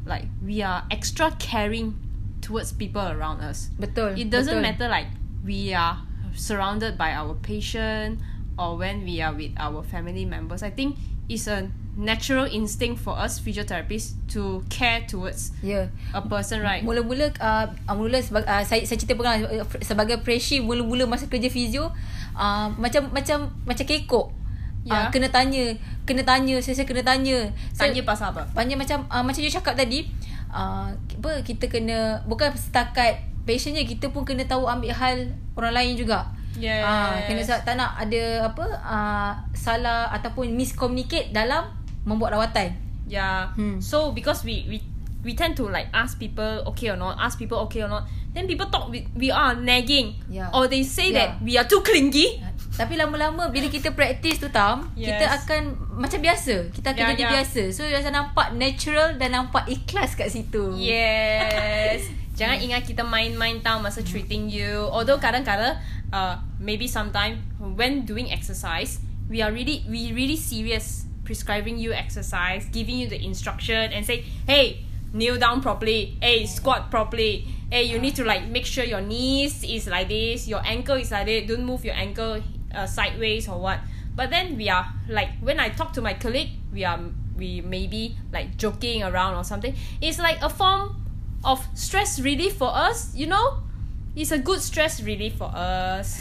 like 0.06 0.26
we 0.40 0.62
are 0.62 0.84
extra 0.90 1.30
caring 1.38 1.94
towards 2.40 2.72
people 2.72 3.02
around 3.04 3.40
us. 3.40 3.68
Betul. 3.78 4.16
It 4.16 4.30
doesn't 4.30 4.60
betul. 4.60 4.64
matter 4.64 4.86
like 4.88 5.08
we 5.44 5.72
are 5.72 6.00
surrounded 6.34 6.96
by 6.96 7.12
our 7.12 7.34
patient 7.40 8.20
or 8.56 8.76
when 8.76 9.04
we 9.04 9.20
are 9.20 9.32
with 9.34 9.52
our 9.58 9.82
family 9.82 10.24
members. 10.24 10.62
I 10.62 10.70
think 10.70 10.96
it's 11.28 11.46
a 11.46 11.68
natural 12.00 12.46
instinct 12.48 13.02
for 13.02 13.12
us 13.18 13.36
physiotherapists 13.42 14.14
to 14.32 14.62
care 14.70 15.04
towards 15.04 15.52
Ya. 15.60 15.90
a 16.14 16.22
person, 16.22 16.62
right? 16.62 16.80
Mula-mula 16.80 17.34
uh, 17.42 17.66
uh, 17.86 17.94
mula 17.98 18.22
sebagai 18.22 18.46
uh, 18.48 18.62
saya 18.64 18.86
saya 18.86 18.96
cerita 18.96 19.18
pengalaman 19.18 19.60
uh, 19.60 19.66
sebagai 19.84 20.22
preshi 20.22 20.62
mula-mula 20.62 21.04
masa 21.04 21.26
kerja 21.28 21.50
fizio 21.50 21.90
uh, 22.32 22.66
macam 22.78 23.10
macam 23.12 23.52
macam 23.66 23.84
kekok. 23.84 24.32
Uh, 24.80 24.96
Ya. 24.96 25.12
kena 25.12 25.28
tanya, 25.28 25.76
kena 26.08 26.24
tanya, 26.24 26.56
saya, 26.64 26.72
saya 26.72 26.88
kena 26.88 27.04
tanya. 27.04 27.52
Saya, 27.76 27.92
Tanya 27.92 28.00
pasal 28.00 28.32
apa? 28.32 28.48
Banyak 28.56 28.80
macam 28.80 29.04
uh, 29.12 29.20
macam 29.20 29.40
you 29.44 29.52
cakap 29.52 29.76
tadi 29.76 30.08
uh, 30.48 30.88
apa 30.90 31.32
kita 31.44 31.68
kena 31.68 32.24
bukan 32.24 32.48
setakat 32.56 33.28
je 33.58 33.82
kita 33.82 34.14
pun 34.14 34.22
kena 34.22 34.46
tahu 34.46 34.70
ambil 34.70 34.94
hal 34.94 35.26
orang 35.58 35.74
lain 35.74 35.92
juga. 35.98 36.30
Yes. 36.54 36.86
Ah, 36.86 37.18
kena 37.26 37.42
tak 37.42 37.74
nak 37.74 37.98
ada 37.98 38.46
apa 38.46 38.66
uh, 38.82 39.32
salah 39.54 40.06
ataupun 40.14 40.54
miscommunicate 40.54 41.34
dalam 41.34 41.66
membuat 42.06 42.38
rawatan. 42.38 42.74
Yeah. 43.10 43.50
Hmm. 43.58 43.82
So 43.82 44.14
because 44.14 44.46
we 44.46 44.66
we 44.70 44.78
we 45.26 45.34
tend 45.34 45.58
to 45.58 45.66
like 45.66 45.90
ask 45.90 46.14
people 46.18 46.62
okay 46.70 46.94
or 46.94 46.98
not, 46.98 47.18
ask 47.18 47.38
people 47.42 47.58
okay 47.66 47.82
or 47.82 47.90
not. 47.90 48.06
Then 48.30 48.46
people 48.46 48.70
talk 48.70 48.86
we, 48.86 49.02
we 49.18 49.34
are 49.34 49.58
nagging. 49.58 50.14
Yeah. 50.30 50.54
Or 50.54 50.70
they 50.70 50.86
say 50.86 51.10
Yeah. 51.10 51.34
that 51.34 51.42
we 51.42 51.58
are 51.58 51.66
too 51.66 51.82
clingy. 51.82 52.38
Tapi 52.70 52.94
lama-lama 52.94 53.50
bila 53.50 53.66
kita 53.66 53.92
practice 53.92 54.38
tu 54.38 54.48
tam, 54.48 54.88
Yes. 54.94 55.10
kita 55.12 55.26
akan 55.42 55.62
macam 55.98 56.18
biasa. 56.22 56.70
Kita 56.70 56.94
akan 56.94 57.02
Yeah, 57.02 57.10
jadi 57.12 57.24
yeah. 57.26 57.32
biasa. 57.34 57.62
So 57.74 57.82
rasa 57.84 58.08
nampak 58.14 58.54
natural 58.54 59.18
dan 59.18 59.34
nampak 59.34 59.66
ikhlas 59.66 60.14
kat 60.14 60.30
situ. 60.30 60.78
Yes. 60.78 62.06
Jangan 62.40 62.56
ingat 62.62 62.88
kita 62.88 63.04
main-main 63.04 63.60
tau 63.60 63.82
masa 63.84 64.00
treating 64.00 64.48
you. 64.48 64.88
Although 64.88 65.20
kadang-kadang 65.20 65.76
uh, 66.08 66.40
maybe 66.56 66.88
sometime 66.88 67.44
when 67.60 68.08
doing 68.08 68.32
exercise, 68.32 69.02
we 69.28 69.44
are 69.44 69.52
really 69.52 69.84
we 69.90 70.16
really 70.16 70.40
serious 70.40 71.04
prescribing 71.26 71.76
you 71.76 71.92
exercise, 71.92 72.64
giving 72.72 72.96
you 72.96 73.06
the 73.12 73.20
instruction 73.20 73.92
and 73.92 74.08
say, 74.08 74.24
"Hey, 74.48 74.88
kneel 75.12 75.36
down 75.36 75.60
properly. 75.60 76.16
Hey, 76.22 76.48
squat 76.48 76.88
properly. 76.88 77.44
Hey, 77.68 77.86
you 77.86 78.00
need 78.00 78.16
to 78.18 78.24
like 78.24 78.48
make 78.48 78.64
sure 78.66 78.82
your 78.82 79.04
knees 79.04 79.62
is 79.62 79.86
like 79.86 80.08
this, 80.08 80.48
your 80.48 80.64
ankle 80.64 80.96
is 80.96 81.12
like 81.12 81.28
this. 81.28 81.44
Don't 81.46 81.62
move 81.62 81.84
your 81.84 81.94
ankle 81.94 82.40
uh, 82.74 82.86
sideways 82.86 83.48
or 83.48 83.58
what." 83.58 83.80
But 84.14 84.28
then 84.30 84.56
we 84.56 84.68
are 84.68 84.86
like 85.08 85.38
when 85.40 85.58
I 85.58 85.70
talk 85.70 85.94
to 85.96 86.02
my 86.02 86.14
colleague, 86.14 86.50
we 86.74 86.84
are 86.84 86.98
we 87.38 87.62
maybe 87.64 88.18
like 88.32 88.56
joking 88.56 89.00
around 89.02 89.32
or 89.34 89.44
something. 89.44 89.72
It's 90.00 90.18
like 90.20 90.42
a 90.42 90.50
form 90.50 90.96
of 91.40 91.56
stress 91.72 92.20
relief 92.20 92.60
for 92.60 92.68
us, 92.68 93.16
you 93.16 93.24
know? 93.24 93.64
It's 94.12 94.28
a 94.28 94.36
good 94.36 94.60
stress 94.60 95.00
relief 95.00 95.40
for 95.40 95.48
us. 95.48 96.20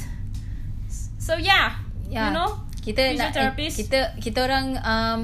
So 1.19 1.35
yeah, 1.35 1.75
Ya. 2.07 2.29
you 2.29 2.39
know, 2.39 2.63
kita 2.81 3.19
nak 3.19 3.35
physiotherapist. 3.35 3.75
kita 3.83 3.99
kita 4.17 4.39
orang 4.47 4.79
um, 4.79 5.19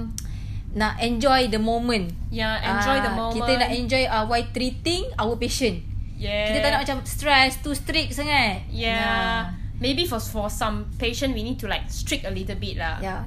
nak 0.76 1.00
enjoy 1.00 1.48
the 1.48 1.62
moment. 1.62 2.12
yeah, 2.28 2.60
enjoy 2.60 3.00
the 3.00 3.10
Ah, 3.10 3.16
moment. 3.16 3.40
Kita 3.40 3.52
nak 3.56 3.72
enjoy 3.72 4.04
uh, 4.06 4.26
while 4.28 4.46
treating 4.52 5.08
our 5.16 5.40
patient. 5.40 5.80
yeah. 6.20 6.52
Kita 6.52 6.60
tak 6.60 6.70
nak 6.76 6.80
macam 6.84 6.98
stress, 7.08 7.58
too 7.64 7.72
strict 7.72 8.12
sangat. 8.14 8.68
yeah. 8.68 9.56
Maybe 9.80 10.06
for 10.06 10.20
for 10.20 10.48
some 10.50 10.86
patient 10.98 11.36
we 11.36 11.44
need 11.44 11.60
to 11.60 11.68
like 11.68 11.88
strict 11.92 12.24
a 12.26 12.32
little 12.32 12.56
bit 12.56 12.78
lah. 12.78 13.00
Ya. 13.02 13.18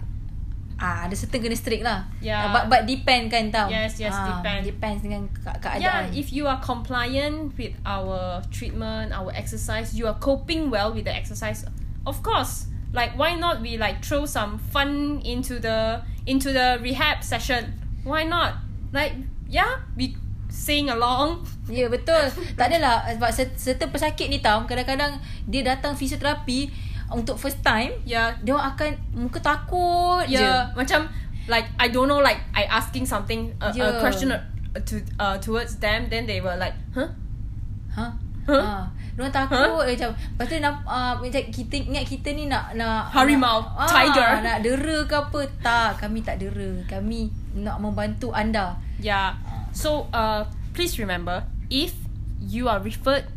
Ah, 0.78 1.10
ada 1.10 1.14
certain 1.18 1.42
kena 1.42 1.58
strict 1.58 1.82
lah. 1.82 2.06
Yeah. 2.22 2.38
Ah, 2.38 2.50
But, 2.54 2.64
but 2.70 2.80
depend 2.86 3.34
kan 3.34 3.50
tau. 3.50 3.66
Yes, 3.66 3.98
yes, 3.98 4.14
Ah, 4.14 4.38
depend. 4.38 4.62
Depends 4.62 5.02
dengan 5.02 5.26
ke- 5.26 5.42
Yeah, 5.50 5.58
keadaan. 6.06 6.14
if 6.14 6.30
you 6.30 6.46
are 6.46 6.62
compliant 6.62 7.58
with 7.58 7.74
our 7.82 8.38
treatment, 8.54 9.10
our 9.10 9.34
exercise, 9.34 9.90
you 9.98 10.06
are 10.06 10.14
coping 10.22 10.70
well 10.70 10.94
with 10.94 11.02
the 11.02 11.14
exercise. 11.14 11.66
Of 12.06 12.22
course, 12.22 12.70
like 12.94 13.18
why 13.18 13.34
not 13.34 13.58
we 13.58 13.74
like 13.74 14.06
throw 14.06 14.22
some 14.22 14.62
fun 14.70 15.18
into 15.26 15.58
the 15.58 16.00
into 16.30 16.54
the 16.54 16.78
rehab 16.78 17.26
session? 17.26 17.74
Why 18.06 18.22
not? 18.22 18.62
Like 18.94 19.18
yeah, 19.50 19.82
we 19.98 20.14
sing 20.48 20.88
along. 20.88 21.44
Ya 21.68 21.84
betul 21.92 22.32
Tak 22.56 22.72
adalah 22.72 23.04
Sebab 23.12 23.28
serta 23.60 23.92
pesakit 23.92 24.32
ni 24.32 24.40
tau 24.40 24.64
Kadang-kadang 24.64 25.20
Dia 25.44 25.60
datang 25.60 25.92
fisioterapi 25.92 26.72
Untuk 27.12 27.36
first 27.36 27.60
time 27.60 27.92
Yeah, 28.08 28.32
Dia 28.40 28.56
akan 28.56 28.96
Muka 29.12 29.36
takut 29.44 30.24
yeah. 30.24 30.72
je 30.72 30.80
Macam 30.80 31.12
like 31.48 31.66
I 31.80 31.88
don't 31.88 32.06
know, 32.06 32.20
like 32.20 32.38
I 32.52 32.68
asking 32.68 33.08
something 33.08 33.56
a, 33.58 33.72
a 33.72 33.76
Yeah. 33.76 33.98
question 33.98 34.30
uh, 34.30 34.40
to 34.84 35.00
uh 35.16 35.40
towards 35.40 35.80
them, 35.80 36.06
then 36.12 36.28
they 36.28 36.44
were 36.44 36.54
like, 36.60 36.76
huh? 36.92 37.08
Ha? 37.96 38.06
Huh? 38.44 38.62
Ha. 38.62 38.84
Dia 39.16 39.26
orang 39.26 39.34
takut 39.34 39.58
huh? 39.58 39.82
macam 39.82 40.10
Lepas 40.14 40.46
tu 40.46 40.56
nak, 40.62 40.74
uh, 40.86 41.12
macam 41.18 41.42
kita 41.50 41.74
ingat 41.74 42.04
kita 42.06 42.28
ni 42.38 42.46
nak 42.46 42.76
nak 42.78 43.10
Harimau, 43.10 43.66
nak, 43.66 43.82
ah, 43.82 43.88
tiger. 43.90 44.30
Nak 44.46 44.58
dera 44.62 44.98
ke 45.10 45.14
apa 45.18 45.40
Tak 45.58 45.90
Kami 46.06 46.22
tak 46.22 46.38
dera 46.38 46.70
Kami 46.86 47.26
nak 47.58 47.82
membantu 47.82 48.30
anda 48.30 48.78
Yeah. 49.02 49.34
So 49.78 50.10
uh 50.10 50.50
please 50.74 50.98
remember 50.98 51.46
if 51.70 51.94
you 52.42 52.66
are 52.66 52.82
referred 52.82 53.30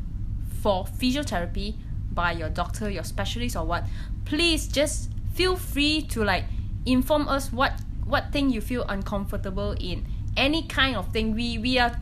for 0.66 0.86
physiotherapy 0.86 1.78
by 2.10 2.34
your 2.34 2.50
doctor, 2.50 2.90
your 2.90 3.04
specialist 3.06 3.56
or 3.56 3.64
what, 3.64 3.86
please 4.26 4.66
just 4.66 5.14
feel 5.38 5.56
free 5.56 6.02
to 6.10 6.26
like 6.26 6.46
inform 6.86 7.30
us 7.30 7.54
what 7.54 7.78
what 8.10 8.34
thing 8.34 8.50
you 8.50 8.60
feel 8.60 8.82
uncomfortable 8.90 9.78
in. 9.78 10.10
Any 10.36 10.66
kind 10.66 10.98
of 10.98 11.14
thing. 11.14 11.38
We 11.38 11.62
we 11.62 11.78
are 11.78 11.94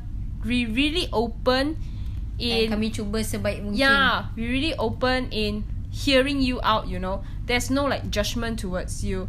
we 0.48 0.66
really 0.66 1.12
open 1.12 1.76
in 2.40 2.72
kami 2.72 2.96
cuba 2.96 3.20
sebaik 3.28 3.60
mungkin 3.60 3.76
yeah, 3.76 4.32
we 4.40 4.48
really 4.48 4.72
open 4.80 5.28
in 5.36 5.68
hearing 5.92 6.40
you 6.40 6.64
out, 6.64 6.88
you 6.88 6.96
know. 6.96 7.28
There's 7.44 7.68
no 7.68 7.92
like 7.92 8.08
judgment 8.08 8.64
towards 8.64 9.04
you. 9.04 9.28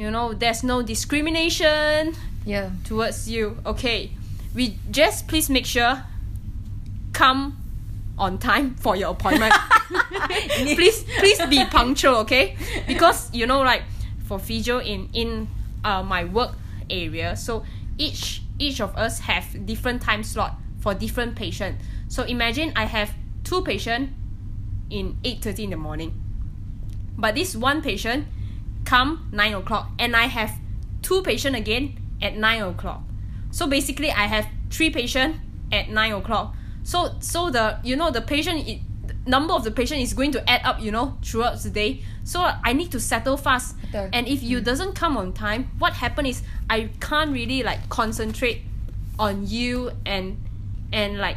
You 0.00 0.08
know, 0.08 0.32
there's 0.32 0.64
no 0.64 0.80
discrimination 0.80 2.16
Ya 2.48 2.72
towards 2.88 3.28
you. 3.28 3.60
Okay, 3.66 4.16
we 4.54 4.78
just 4.90 5.28
please 5.28 5.50
make 5.50 5.66
sure 5.66 6.02
come 7.12 7.58
on 8.18 8.38
time 8.38 8.74
for 8.76 8.96
your 8.96 9.10
appointment. 9.10 9.52
please, 10.74 11.04
please 11.18 11.40
be 11.46 11.64
punctual. 11.66 12.16
Okay, 12.16 12.56
because 12.86 13.32
you 13.32 13.46
know, 13.46 13.60
like 13.60 13.82
for 14.26 14.38
physio 14.38 14.78
in 14.78 15.08
in 15.12 15.48
uh, 15.84 16.02
my 16.02 16.24
work 16.24 16.54
area, 16.90 17.36
so 17.36 17.64
each 17.96 18.42
each 18.58 18.80
of 18.80 18.94
us 18.96 19.20
have 19.20 19.66
different 19.66 20.02
time 20.02 20.22
slot 20.22 20.56
for 20.80 20.94
different 20.94 21.36
patient. 21.36 21.76
So 22.08 22.22
imagine 22.24 22.72
I 22.76 22.84
have 22.84 23.14
two 23.44 23.62
patient 23.62 24.10
in 24.90 25.16
eight 25.24 25.42
thirty 25.42 25.64
in 25.64 25.70
the 25.70 25.76
morning, 25.76 26.14
but 27.16 27.34
this 27.34 27.54
one 27.54 27.82
patient 27.82 28.26
come 28.84 29.28
nine 29.32 29.54
o'clock, 29.54 29.90
and 29.98 30.16
I 30.16 30.26
have 30.26 30.58
two 31.02 31.22
patient 31.22 31.56
again 31.56 31.98
at 32.20 32.36
nine 32.36 32.62
o'clock. 32.62 33.07
So 33.50 33.66
basically, 33.66 34.10
I 34.10 34.26
have 34.26 34.46
three 34.70 34.90
patient 34.90 35.36
at 35.72 35.88
nine 35.90 36.12
o'clock. 36.12 36.54
So 36.84 37.14
so 37.20 37.50
the 37.50 37.78
you 37.82 37.96
know 37.96 38.10
the 38.10 38.20
patient 38.20 38.68
it, 38.68 38.80
number 39.26 39.52
of 39.52 39.62
the 39.62 39.70
patient 39.70 40.00
is 40.00 40.14
going 40.14 40.32
to 40.32 40.50
add 40.50 40.62
up, 40.64 40.80
you 40.80 40.90
know, 40.90 41.16
throughout 41.22 41.58
the 41.62 41.70
day. 41.70 42.00
So 42.24 42.40
I 42.40 42.72
need 42.72 42.90
to 42.92 43.00
settle 43.00 43.36
fast. 43.36 43.76
And 44.12 44.26
if 44.26 44.42
you 44.42 44.60
doesn't 44.60 44.94
come 44.94 45.16
on 45.16 45.32
time, 45.32 45.70
what 45.78 45.92
happen 45.94 46.26
is 46.26 46.42
I 46.68 46.90
can't 47.00 47.32
really 47.32 47.62
like 47.62 47.88
concentrate 47.88 48.62
on 49.18 49.46
you 49.46 49.90
and 50.06 50.36
and 50.92 51.18
like 51.18 51.36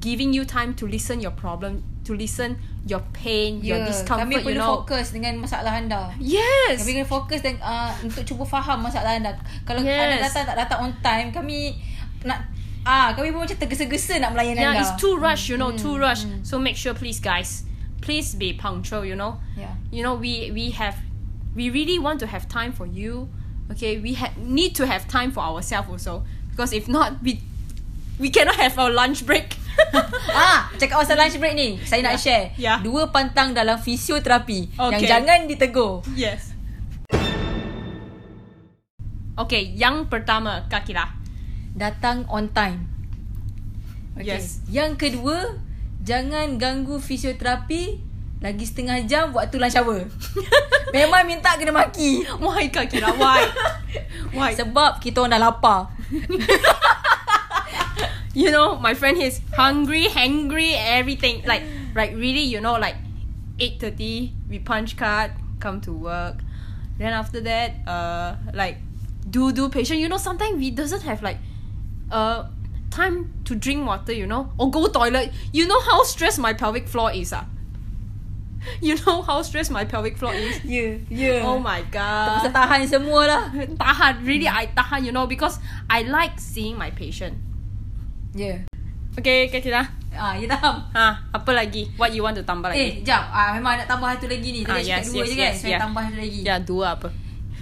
giving 0.00 0.32
you 0.32 0.44
time 0.44 0.74
to 0.74 0.86
listen 0.86 1.20
your 1.20 1.30
problem, 1.30 1.82
to 2.08 2.16
listen 2.16 2.56
your 2.88 3.04
pain, 3.12 3.60
your 3.60 3.76
Ya, 3.76 3.92
discomfort, 3.92 4.24
kami 4.24 4.40
you 4.40 4.44
perlu 4.48 4.60
know. 4.64 4.70
fokus 4.80 5.12
dengan 5.12 5.36
masalah 5.36 5.76
anda. 5.76 6.08
Yes. 6.16 6.80
Kami 6.80 6.96
kena 6.96 7.06
fokus 7.06 7.44
dan 7.44 7.60
uh, 7.60 7.92
untuk 8.00 8.24
cuba 8.24 8.48
faham 8.48 8.80
masalah 8.80 9.20
anda. 9.20 9.36
Kalau 9.68 9.84
Yes. 9.84 10.00
anda 10.00 10.16
datang 10.24 10.44
tak 10.48 10.56
datang 10.56 10.78
on 10.88 10.92
time, 11.04 11.28
kami 11.28 11.76
nak 12.24 12.48
ah 12.88 13.12
kami 13.12 13.28
pun 13.30 13.44
macam 13.44 13.60
tergesa-gesa 13.60 14.16
nak 14.16 14.32
melayan 14.32 14.56
yeah, 14.56 14.72
anda. 14.72 14.80
it's 14.80 14.96
too 14.96 15.20
rush, 15.20 15.52
you 15.52 15.60
know, 15.60 15.68
too 15.76 16.00
Hmm, 16.00 16.08
rush. 16.08 16.24
So 16.42 16.56
make 16.56 16.80
sure, 16.80 16.96
please, 16.96 17.20
guys, 17.20 17.68
please 18.00 18.32
be 18.32 18.56
punctual. 18.56 19.04
You 19.04 19.14
know, 19.14 19.36
Yeah. 19.52 19.76
you 19.92 20.00
know, 20.00 20.16
we 20.16 20.48
we 20.56 20.72
have, 20.72 20.96
we 21.52 21.68
really 21.68 22.00
want 22.00 22.16
to 22.24 22.26
have 22.32 22.48
time 22.48 22.72
for 22.72 22.88
you. 22.88 23.28
Okay, 23.68 24.00
we 24.00 24.16
ha- 24.16 24.32
need 24.40 24.72
to 24.80 24.88
have 24.88 25.04
time 25.12 25.28
for 25.28 25.44
ourselves 25.44 25.92
also 25.92 26.24
because 26.48 26.72
if 26.72 26.88
not, 26.88 27.20
we 27.20 27.44
we 28.16 28.32
cannot 28.32 28.56
have 28.56 28.80
our 28.80 28.88
lunch 28.88 29.28
break. 29.28 29.60
ah, 30.34 30.68
cakap 30.76 31.00
pasal 31.00 31.16
lunch 31.16 31.36
break 31.36 31.54
ni, 31.54 31.68
saya 31.82 32.02
nak 32.02 32.16
Yeah. 32.16 32.22
share. 32.22 32.46
Yeah. 32.56 32.78
Dua 32.80 33.08
pantang 33.08 33.52
dalam 33.52 33.76
fisioterapi 33.76 34.74
yang 34.74 35.00
Okay. 35.00 35.08
jangan 35.08 35.46
ditegur. 35.46 36.02
yes. 36.12 36.54
Okay, 39.38 39.70
yang 39.72 40.10
pertama, 40.10 40.66
Kakila. 40.66 41.06
Datang 41.70 42.26
on 42.26 42.50
time. 42.50 42.90
Okay. 44.18 44.34
Yes. 44.34 44.58
Yang 44.66 44.98
kedua, 44.98 45.62
jangan 46.02 46.58
ganggu 46.58 46.98
fisioterapi 46.98 48.02
lagi 48.38 48.66
setengah 48.66 49.06
jam 49.06 49.30
waktu 49.30 49.62
lunch 49.62 49.78
hour. 49.78 50.02
Memang 50.94 51.22
minta 51.22 51.54
kena 51.54 51.70
maki. 51.70 52.26
Why, 52.42 52.66
Kakila? 52.66 53.14
Why? 53.14 53.46
Why? 54.34 54.50
Sebab 54.58 54.98
kita 54.98 55.22
orang 55.22 55.38
dah 55.38 55.42
lapar. 55.46 55.80
You 58.38 58.54
know, 58.54 58.78
my 58.78 58.94
friend 58.94 59.18
is 59.18 59.42
hungry, 59.58 60.06
hangry, 60.06 60.78
everything. 60.78 61.42
Like, 61.42 61.66
like 61.98 62.14
really, 62.14 62.46
you 62.46 62.62
know, 62.62 62.78
like 62.78 62.94
eight 63.58 63.82
thirty, 63.82 64.30
we 64.46 64.62
punch 64.62 64.94
card, 64.94 65.34
come 65.58 65.82
to 65.82 65.92
work. 65.92 66.38
Then 67.02 67.10
after 67.12 67.42
that, 67.42 67.82
uh, 67.86 68.38
like 68.54 68.78
do 69.26 69.50
do 69.50 69.66
patient. 69.68 69.98
You 69.98 70.06
know, 70.06 70.18
sometimes 70.22 70.58
we 70.58 70.70
doesn't 70.70 71.02
have 71.02 71.18
like, 71.22 71.38
uh, 72.14 72.46
time 72.94 73.34
to 73.44 73.58
drink 73.58 73.82
water. 73.86 74.14
You 74.14 74.26
know, 74.30 74.54
or 74.58 74.70
go 74.70 74.86
toilet. 74.86 75.34
You 75.50 75.66
know 75.66 75.80
how 75.82 76.06
stressed 76.06 76.38
my 76.38 76.54
pelvic 76.54 76.86
floor 76.86 77.10
is, 77.10 77.34
ah. 77.34 77.46
You 78.82 78.98
know 79.06 79.22
how 79.22 79.42
stressed 79.42 79.70
my 79.70 79.82
pelvic 79.86 80.18
floor 80.18 80.34
is. 80.34 80.62
Yeah, 80.66 80.98
yeah. 81.10 81.42
Oh 81.46 81.58
my 81.58 81.82
Tak 81.90 82.42
bisa 82.42 82.50
god. 82.50 82.54
tahan 82.54 82.80
semua 82.86 83.20
lah. 83.26 83.42
Tahan, 83.82 84.22
really 84.26 84.46
I 84.50 84.70
tahan, 84.74 85.06
you 85.06 85.12
know, 85.14 85.26
because 85.26 85.58
I 85.90 86.02
like 86.06 86.38
seeing 86.38 86.74
my 86.78 86.90
patient. 86.90 87.38
Ya. 88.38 88.54
Okay, 89.18 89.50
Kakila. 89.50 89.82
Ah, 90.14 90.38
ya 90.38 90.46
faham. 90.46 90.78
Ha, 90.94 91.06
apa 91.34 91.50
lagi? 91.50 91.90
What 91.98 92.14
you 92.14 92.22
want 92.22 92.38
to 92.38 92.46
tambah 92.46 92.70
lagi? 92.70 92.78
Eh, 92.78 92.90
jap. 93.02 93.34
Ah, 93.34 93.50
memang 93.50 93.74
nak 93.74 93.90
tambah 93.90 94.14
satu 94.14 94.30
lagi 94.30 94.54
ni. 94.54 94.62
Tadi 94.62 94.78
Ah, 94.78 95.02
cakap 95.02 95.02
yes, 95.02 95.10
dua 95.10 95.18
yes, 95.18 95.26
je 95.26 95.34
kan? 95.34 95.42
yes, 95.42 95.56
Saya 95.58 95.70
yeah. 95.74 95.80
tambah 95.82 96.02
satu 96.06 96.18
lagi. 96.22 96.40
Ya, 96.46 96.56
dua 96.62 96.86
apa? 96.94 97.08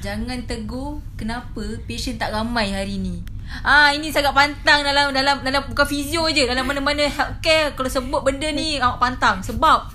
Jangan 0.05 0.39
tegur 0.45 1.01
kenapa 1.17 1.65
patient 1.89 2.21
tak 2.21 2.37
ramai 2.37 2.77
hari 2.77 3.01
ni. 3.01 3.25
Ah 3.65 3.89
ini 3.95 4.13
sangat 4.13 4.37
pantang 4.37 4.85
dalam 4.85 5.15
dalam 5.15 5.41
dalam 5.41 5.63
bukan 5.71 5.87
fizio 5.87 6.27
je 6.29 6.45
dalam 6.51 6.67
mana-mana 6.67 7.07
healthcare 7.07 7.79
kalau 7.79 7.87
sebut 7.87 8.21
benda 8.27 8.51
ni 8.51 8.75
awak 8.83 8.99
pantang 8.99 9.39
sebab 9.39 9.87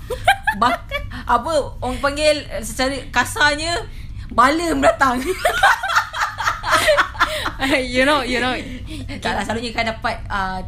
ba, 0.56 0.68
apa 1.36 1.52
orang 1.84 2.00
panggil 2.00 2.48
eh, 2.48 2.64
secara 2.64 2.96
kasarnya 3.12 3.76
bala 4.32 4.72
mendatang. 4.72 5.20
you 7.94 8.02
know, 8.08 8.24
you 8.24 8.40
know. 8.40 8.56
tak 9.20 9.36
lah 9.36 9.44
selalunya 9.44 9.70
kan 9.70 9.84
dapat 9.86 10.16
uh, 10.26 10.58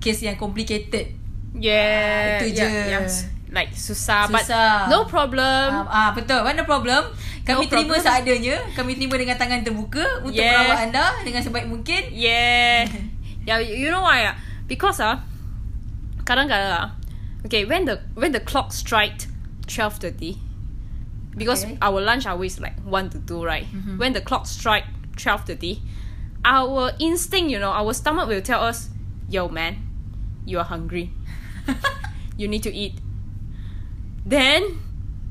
case 0.00 0.24
yang 0.24 0.34
complicated. 0.34 1.12
Yeah, 1.52 2.40
Ah, 2.40 2.42
itu 2.42 2.46
yeah, 2.52 2.58
je. 2.58 2.68
yang 2.90 3.04
s- 3.04 3.26
like 3.50 3.74
susah, 3.74 4.30
but 4.30 4.42
Susah. 4.42 4.86
no 4.86 5.04
problem. 5.04 5.84
Ah 5.86 6.14
betul, 6.14 6.40
mana 6.40 6.62
problem? 6.62 7.02
Kami 7.42 7.66
No 7.66 7.68
terima 7.68 7.98
problem. 7.98 8.06
seadanya, 8.06 8.56
kami 8.72 8.94
terima 8.94 9.14
dengan 9.14 9.34
tangan 9.34 9.60
terbuka 9.60 10.22
untuk 10.22 10.38
Yeah. 10.38 10.54
merawat 10.70 10.78
anda 10.86 11.04
dengan 11.20 11.42
sebaik 11.42 11.66
mungkin. 11.66 12.14
yeah. 12.14 12.86
yeah, 13.48 13.58
you 13.58 13.90
know 13.90 14.00
why? 14.00 14.22
ah? 14.24 14.38
Because 14.64 15.02
ah, 15.02 15.26
kadang-kadang 16.22 16.70
ah, 16.70 16.88
okay, 17.42 17.66
when 17.66 17.84
the 17.84 17.98
when 18.14 18.30
the 18.30 18.38
clock 18.40 18.70
strike 18.70 19.26
12:30 19.66 20.38
because 21.34 21.66
Okay. 21.66 21.78
our 21.82 21.98
lunch 21.98 22.26
hour 22.26 22.42
is 22.42 22.62
like 22.62 22.78
1 22.86 23.10
to 23.10 23.18
2, 23.26 23.42
right? 23.42 23.66
Mhm. 23.66 23.98
When 23.98 24.14
the 24.14 24.22
clock 24.22 24.46
strike 24.46 24.86
12:30, 25.18 25.82
our 26.46 26.94
instinct, 26.98 27.50
you 27.50 27.58
know, 27.58 27.74
our 27.74 27.90
stomach 27.90 28.30
will 28.30 28.42
tell 28.42 28.62
us, 28.62 28.94
"Yo 29.26 29.50
man, 29.50 29.89
you 30.50 30.58
are 30.58 30.66
hungry. 30.66 31.14
you 32.40 32.50
need 32.50 32.66
to 32.66 32.72
eat." 32.74 32.98
Then 34.26 34.82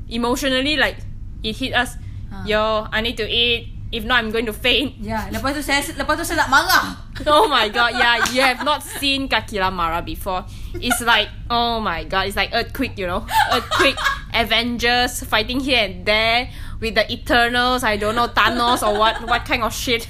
emotionally 0.08 0.80
like 0.80 0.98
it 1.44 1.60
hit 1.60 1.76
us, 1.76 2.00
Ah. 2.32 2.46
"Yo, 2.48 2.88
I 2.88 3.02
need 3.04 3.18
to 3.20 3.28
eat. 3.28 3.76
If 3.92 4.06
not 4.06 4.22
I'm 4.22 4.30
going 4.32 4.46
to 4.46 4.54
faint." 4.54 5.02
Ya, 5.02 5.28
lepas 5.34 5.52
tu 5.58 5.62
saya 5.66 5.82
lepas 5.82 6.14
tu 6.16 6.24
saya 6.24 6.46
nak 6.46 6.50
marah. 6.54 6.86
oh 7.28 7.50
my 7.50 7.68
god, 7.74 7.98
yeah, 7.98 8.22
you 8.32 8.40
have 8.40 8.64
not 8.64 8.80
seen 8.86 9.28
Kakila 9.28 9.74
Mara 9.74 10.00
before. 10.06 10.46
It's 10.78 11.02
like, 11.02 11.28
oh 11.50 11.82
my 11.82 12.06
god, 12.06 12.30
it's 12.30 12.38
like 12.38 12.54
earthquake, 12.54 12.96
you 12.96 13.10
know? 13.10 13.26
Earthquake, 13.52 13.98
Avengers 14.32 15.26
fighting 15.26 15.60
here 15.60 15.84
and 15.84 16.06
there 16.06 16.48
with 16.80 16.96
the 16.96 17.04
Eternals, 17.12 17.84
I 17.84 17.98
don't 17.98 18.16
know, 18.16 18.30
Thanos 18.32 18.86
or 18.86 18.96
what 18.96 19.20
what 19.28 19.44
kind 19.44 19.66
of 19.66 19.74
shit. 19.74 20.08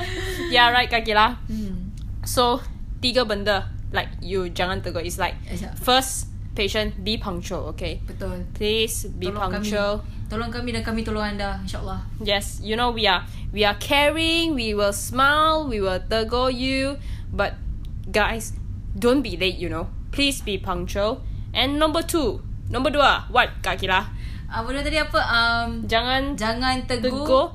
yeah, 0.54 0.70
right, 0.70 0.86
Kakila. 0.86 1.34
Hmm. 1.50 1.96
So, 2.22 2.62
tiga 3.02 3.26
benda 3.26 3.66
like 3.92 4.08
you 4.20 4.48
jangan 4.50 4.80
tegur. 4.80 5.04
It's 5.04 5.20
like 5.20 5.36
Ajak. 5.48 5.76
first 5.78 6.32
patient 6.52 7.00
be 7.04 7.16
punctual, 7.16 7.72
okay? 7.72 8.00
Betul. 8.04 8.44
Please 8.52 9.08
be 9.08 9.28
Tolong 9.28 9.52
punctual. 9.52 9.92
Kami. 10.04 10.28
Tolong 10.32 10.50
kami 10.52 10.68
dan 10.72 10.80
kami 10.80 11.00
tolong 11.04 11.36
anda 11.36 11.60
insyaallah. 11.60 12.00
Yes, 12.24 12.60
you 12.64 12.72
know 12.72 12.88
we 12.88 13.04
are 13.04 13.24
we 13.52 13.68
are 13.68 13.76
caring, 13.76 14.56
we 14.56 14.72
will 14.72 14.96
smile, 14.96 15.68
we 15.68 15.80
will 15.80 16.00
tegur 16.00 16.48
you, 16.48 16.96
but 17.28 17.60
guys, 18.08 18.56
don't 18.96 19.20
be 19.20 19.36
late, 19.36 19.60
you 19.60 19.68
know. 19.68 19.92
Please 20.12 20.40
be 20.40 20.56
punctual. 20.56 21.20
And 21.52 21.76
number 21.76 22.00
two, 22.00 22.40
number 22.72 22.88
dua, 22.88 23.28
what 23.28 23.60
Kak 23.60 23.80
Kila? 23.84 24.08
Ah 24.48 24.60
benda 24.64 24.80
tadi 24.84 25.00
apa? 25.00 25.20
Um 25.20 25.84
Jangan 25.84 26.36
jangan 26.36 26.84
tegur, 26.88 27.12
tegur 27.12 27.46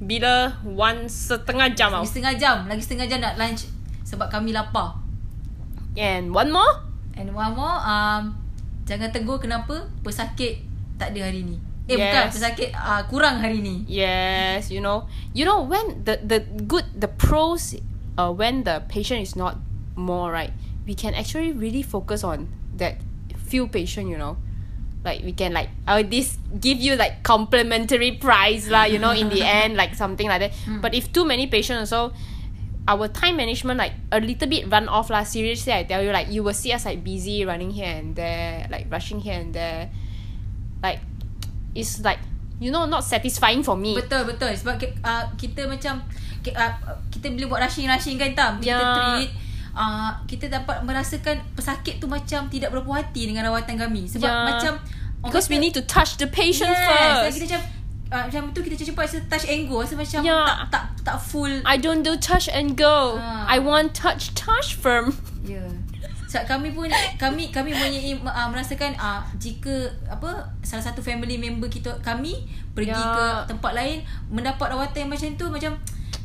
bila 0.00 0.56
one 0.64 1.04
setengah 1.08 1.76
jam 1.76 1.92
lagi 1.92 2.08
setengah 2.08 2.34
jam, 2.40 2.56
lagi 2.64 2.80
setengah 2.80 3.06
jam 3.08 3.20
nak 3.20 3.36
lunch 3.36 3.68
sebab 4.04 4.32
kami 4.32 4.52
lapar. 4.52 4.99
And 5.96 6.30
one 6.30 6.50
more, 6.52 6.86
And 7.14 7.34
one 7.34 7.52
more 7.52 7.76
um 7.82 8.38
jangan 8.86 9.12
tegur 9.12 9.38
kenapa 9.38 9.90
pesakit 10.00 10.62
tak 10.96 11.12
ada 11.12 11.28
hari 11.28 11.44
ni. 11.44 11.56
Eh 11.86 11.98
Yes. 11.98 12.00
bukan, 12.00 12.24
pesakit 12.30 12.68
uh, 12.72 13.02
kurang 13.10 13.42
hari 13.42 13.58
ni. 13.60 13.82
yes, 13.90 14.70
you 14.70 14.78
know, 14.78 15.10
you 15.34 15.42
know 15.42 15.60
when 15.66 16.06
the 16.06 16.22
the 16.22 16.42
good 16.64 16.86
the 16.94 17.10
pros, 17.10 17.74
uh, 18.14 18.30
when 18.30 18.62
the 18.62 18.82
patient 18.86 19.20
is 19.20 19.34
not 19.34 19.58
more 19.98 20.30
right, 20.30 20.54
we 20.86 20.94
can 20.94 21.12
actually 21.18 21.50
really 21.50 21.82
focus 21.82 22.22
on 22.22 22.46
that 22.78 23.02
few 23.36 23.66
patient, 23.66 24.06
you 24.06 24.16
know. 24.16 24.38
like 25.00 25.24
we 25.24 25.32
can 25.32 25.56
like 25.56 25.72
uh, 25.88 26.04
this 26.04 26.36
give 26.60 26.76
you 26.76 26.92
like 26.92 27.24
complimentary 27.24 28.12
prize 28.20 28.68
lah 28.68 28.84
you 28.84 29.00
know 29.00 29.16
in 29.16 29.32
the 29.32 29.40
end 29.64 29.72
like 29.72 29.96
something 29.96 30.28
like 30.28 30.44
that 30.44 30.52
but 30.84 30.92
if 30.92 31.08
too 31.08 31.24
many 31.24 31.48
patients 31.48 31.88
also 31.88 32.12
our 32.90 33.06
time 33.06 33.38
management 33.38 33.78
like 33.78 33.94
a 34.10 34.18
little 34.18 34.50
bit 34.50 34.66
run 34.66 34.90
off 34.90 35.06
lah. 35.08 35.22
Seriously 35.22 35.70
I 35.70 35.86
tell 35.86 36.02
you 36.02 36.10
like 36.10 36.26
you 36.26 36.42
will 36.42 36.56
see 36.56 36.74
us 36.74 36.82
like 36.82 37.06
busy 37.06 37.46
running 37.46 37.70
here 37.70 37.94
and 37.94 38.18
there 38.18 38.66
like 38.66 38.90
rushing 38.90 39.22
here 39.22 39.38
and 39.38 39.54
there. 39.54 39.86
Like 40.82 40.98
it's 41.70 42.02
like 42.02 42.18
you 42.58 42.74
know 42.74 42.84
not 42.84 43.06
satisfying 43.06 43.62
for 43.62 43.78
me. 43.78 43.94
Betul 43.94 44.26
betul. 44.26 44.50
Sebab 44.50 44.74
uh, 45.06 45.24
kita 45.38 45.70
macam 45.70 46.02
uh, 46.42 46.72
kita 47.08 47.30
bila 47.30 47.56
buat 47.56 47.60
rushing-rushing 47.70 48.18
kan 48.18 48.34
tam? 48.34 48.52
Kita 48.58 48.74
Ya. 48.74 48.82
treat 49.16 49.30
uh, 49.76 50.10
kita 50.26 50.50
dapat 50.50 50.82
merasakan 50.82 51.38
pesakit 51.54 52.02
tu 52.02 52.10
macam 52.10 52.50
tidak 52.50 52.74
berpuas 52.74 53.06
hati 53.06 53.30
dengan 53.30 53.46
rawatan 53.46 53.78
kami. 53.78 54.10
Sebab 54.10 54.26
Ya. 54.26 54.44
macam 54.50 54.72
because 55.22 55.46
we 55.46 55.56
kata- 55.56 55.62
need 55.62 55.74
to 55.76 55.84
touch 55.86 56.16
the 56.18 56.26
patient 56.26 56.72
yes, 56.72 56.82
first. 56.82 57.36
kita 57.38 57.44
macam 57.46 57.62
uh, 58.10 58.22
macam 58.26 58.42
tu 58.50 58.60
kita 58.64 58.74
cepat 58.82 59.02
rasa 59.06 59.18
touch 59.28 59.46
and 59.46 59.62
go. 59.68 59.84
Rasa 59.84 59.94
macam 59.94 60.20
Ya. 60.24 60.36
tak 60.42 60.58
tak 60.72 60.84
tak 61.00 61.16
full 61.18 61.50
I 61.64 61.76
don't 61.76 62.00
do 62.00 62.14
touch 62.16 62.46
and 62.46 62.74
go 62.74 63.16
Ah. 63.16 63.44
I 63.46 63.58
want 63.58 63.92
touch 63.92 64.32
touch 64.34 64.74
firm 64.74 65.16
Ya. 65.42 65.64
Sebab 66.30 66.46
kami 66.46 66.70
pun 66.70 66.86
kami 67.18 67.50
kami 67.50 67.74
mempunyai 67.74 68.14
uh, 68.22 68.46
merasakan 68.46 68.94
uh, 68.94 69.18
jika 69.34 69.72
apa 70.06 70.30
salah 70.62 70.84
satu 70.84 71.02
family 71.02 71.34
member 71.34 71.66
kita 71.66 71.90
kami 72.00 72.46
pergi 72.70 72.94
Ya. 72.94 73.02
ke 73.02 73.26
tempat 73.50 73.74
lain 73.74 73.98
mendapat 74.30 74.70
rawatan 74.70 74.94
yang 74.96 75.10
macam 75.10 75.28
tu 75.34 75.46
macam 75.50 75.72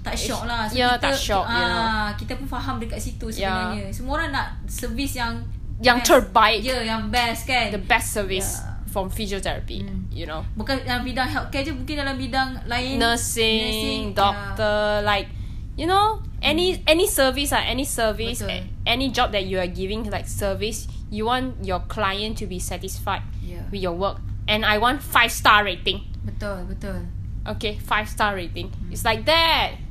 tak 0.05 0.13
syok 0.13 0.45
lah. 0.45 0.69
Ya, 0.69 0.93
tak 1.01 1.17
syok, 1.17 1.41
you 1.41 1.65
ah, 1.65 2.13
kita 2.13 2.37
pun 2.37 2.45
faham 2.45 2.77
dekat 2.77 3.01
situ 3.01 3.25
Ya. 3.33 3.49
sebenarnya. 3.49 3.89
Semua 3.89 4.21
orang 4.21 4.29
nak 4.29 4.47
servis 4.69 5.17
yang 5.17 5.41
yang 5.81 5.97
Best. 5.97 6.07
terbaik, 6.07 6.61
Ya, 6.61 6.77
yang 6.85 7.09
best 7.09 7.41
kan. 7.43 7.73
the 7.73 7.81
best 7.81 8.13
service 8.13 8.61
Yeah. 8.61 8.64
From 8.95 9.11
physiotherapy. 9.11 9.83
Mm. 9.83 10.07
You 10.07 10.23
know, 10.23 10.47
Bukan 10.55 10.87
dalam 10.87 11.03
bidang 11.03 11.27
healthcare 11.27 11.67
je, 11.67 11.75
mungkin 11.75 11.99
dalam 11.99 12.15
bidang 12.15 12.63
lain. 12.63 12.95
nursing, 12.95 14.15
ya. 14.15 14.23
doctor, 14.23 15.03
like 15.03 15.27
you 15.75 15.83
know, 15.83 16.23
any 16.39 16.79
any 16.87 17.03
service 17.03 17.51
ah, 17.51 17.59
any 17.59 17.83
service, 17.83 18.39
Betul. 18.39 18.71
any 18.87 19.11
job 19.11 19.35
that 19.35 19.43
you 19.43 19.59
are 19.59 19.67
giving 19.67 20.07
like 20.07 20.23
service, 20.23 20.87
you 21.11 21.27
want 21.27 21.59
your 21.59 21.83
client 21.91 22.39
to 22.39 22.47
be 22.47 22.55
satisfied 22.55 23.27
Ya. 23.43 23.67
with 23.67 23.83
your 23.83 23.91
work, 23.91 24.23
and 24.47 24.63
I 24.63 24.79
want 24.79 25.03
five 25.03 25.35
star 25.35 25.67
rating. 25.67 26.07
Betul, 26.23 26.63
betul. 26.71 27.11
Okay, 27.45 27.75
five 27.77 28.07
star 28.07 28.33
rating. 28.33 28.71
It's 28.87 29.03
like 29.03 29.27
that. 29.27 29.83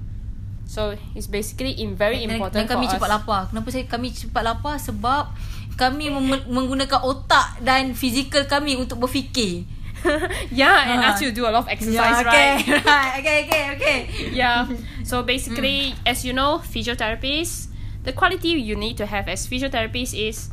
So 0.64 0.96
it's 1.12 1.28
basically 1.28 1.76
in 1.76 1.92
very 1.92 2.24
dan, 2.24 2.40
important 2.40 2.64
dan 2.64 2.66
kami 2.66 2.88
for 2.88 2.96
cepat 2.96 3.08
us. 3.12 3.14
lapar. 3.20 3.40
Kenapa 3.52 3.68
saya 3.68 3.84
kami 3.84 4.08
cepat 4.10 4.42
lapar? 4.42 4.80
Sebab 4.80 5.36
kami 5.74 6.10
mem- 6.10 6.46
menggunakan 6.46 7.02
otak 7.02 7.58
dan 7.60 7.94
fizikal 7.94 8.46
kami 8.46 8.78
untuk 8.78 8.98
berfikir. 9.02 9.66
yeah, 10.52 10.92
and 10.92 11.00
Ah. 11.00 11.16
as 11.16 11.22
you 11.24 11.32
do 11.32 11.48
a 11.48 11.52
lot 11.52 11.64
of 11.64 11.68
exercise, 11.72 12.20
okay, 12.20 12.60
right? 12.60 12.84
right. 12.84 13.12
Okay, 13.24 13.38
okay, 13.48 13.62
okay. 13.76 13.98
yeah. 14.36 14.68
So 15.04 15.20
basically, 15.24 15.92
as 16.04 16.24
you 16.24 16.32
know, 16.32 16.60
physiotherapists, 16.60 17.68
the 18.04 18.12
quality 18.12 18.56
you 18.56 18.72
need 18.76 18.96
to 18.96 19.04
have 19.04 19.28
as 19.28 19.44
physiotherapists 19.44 20.12
is 20.16 20.48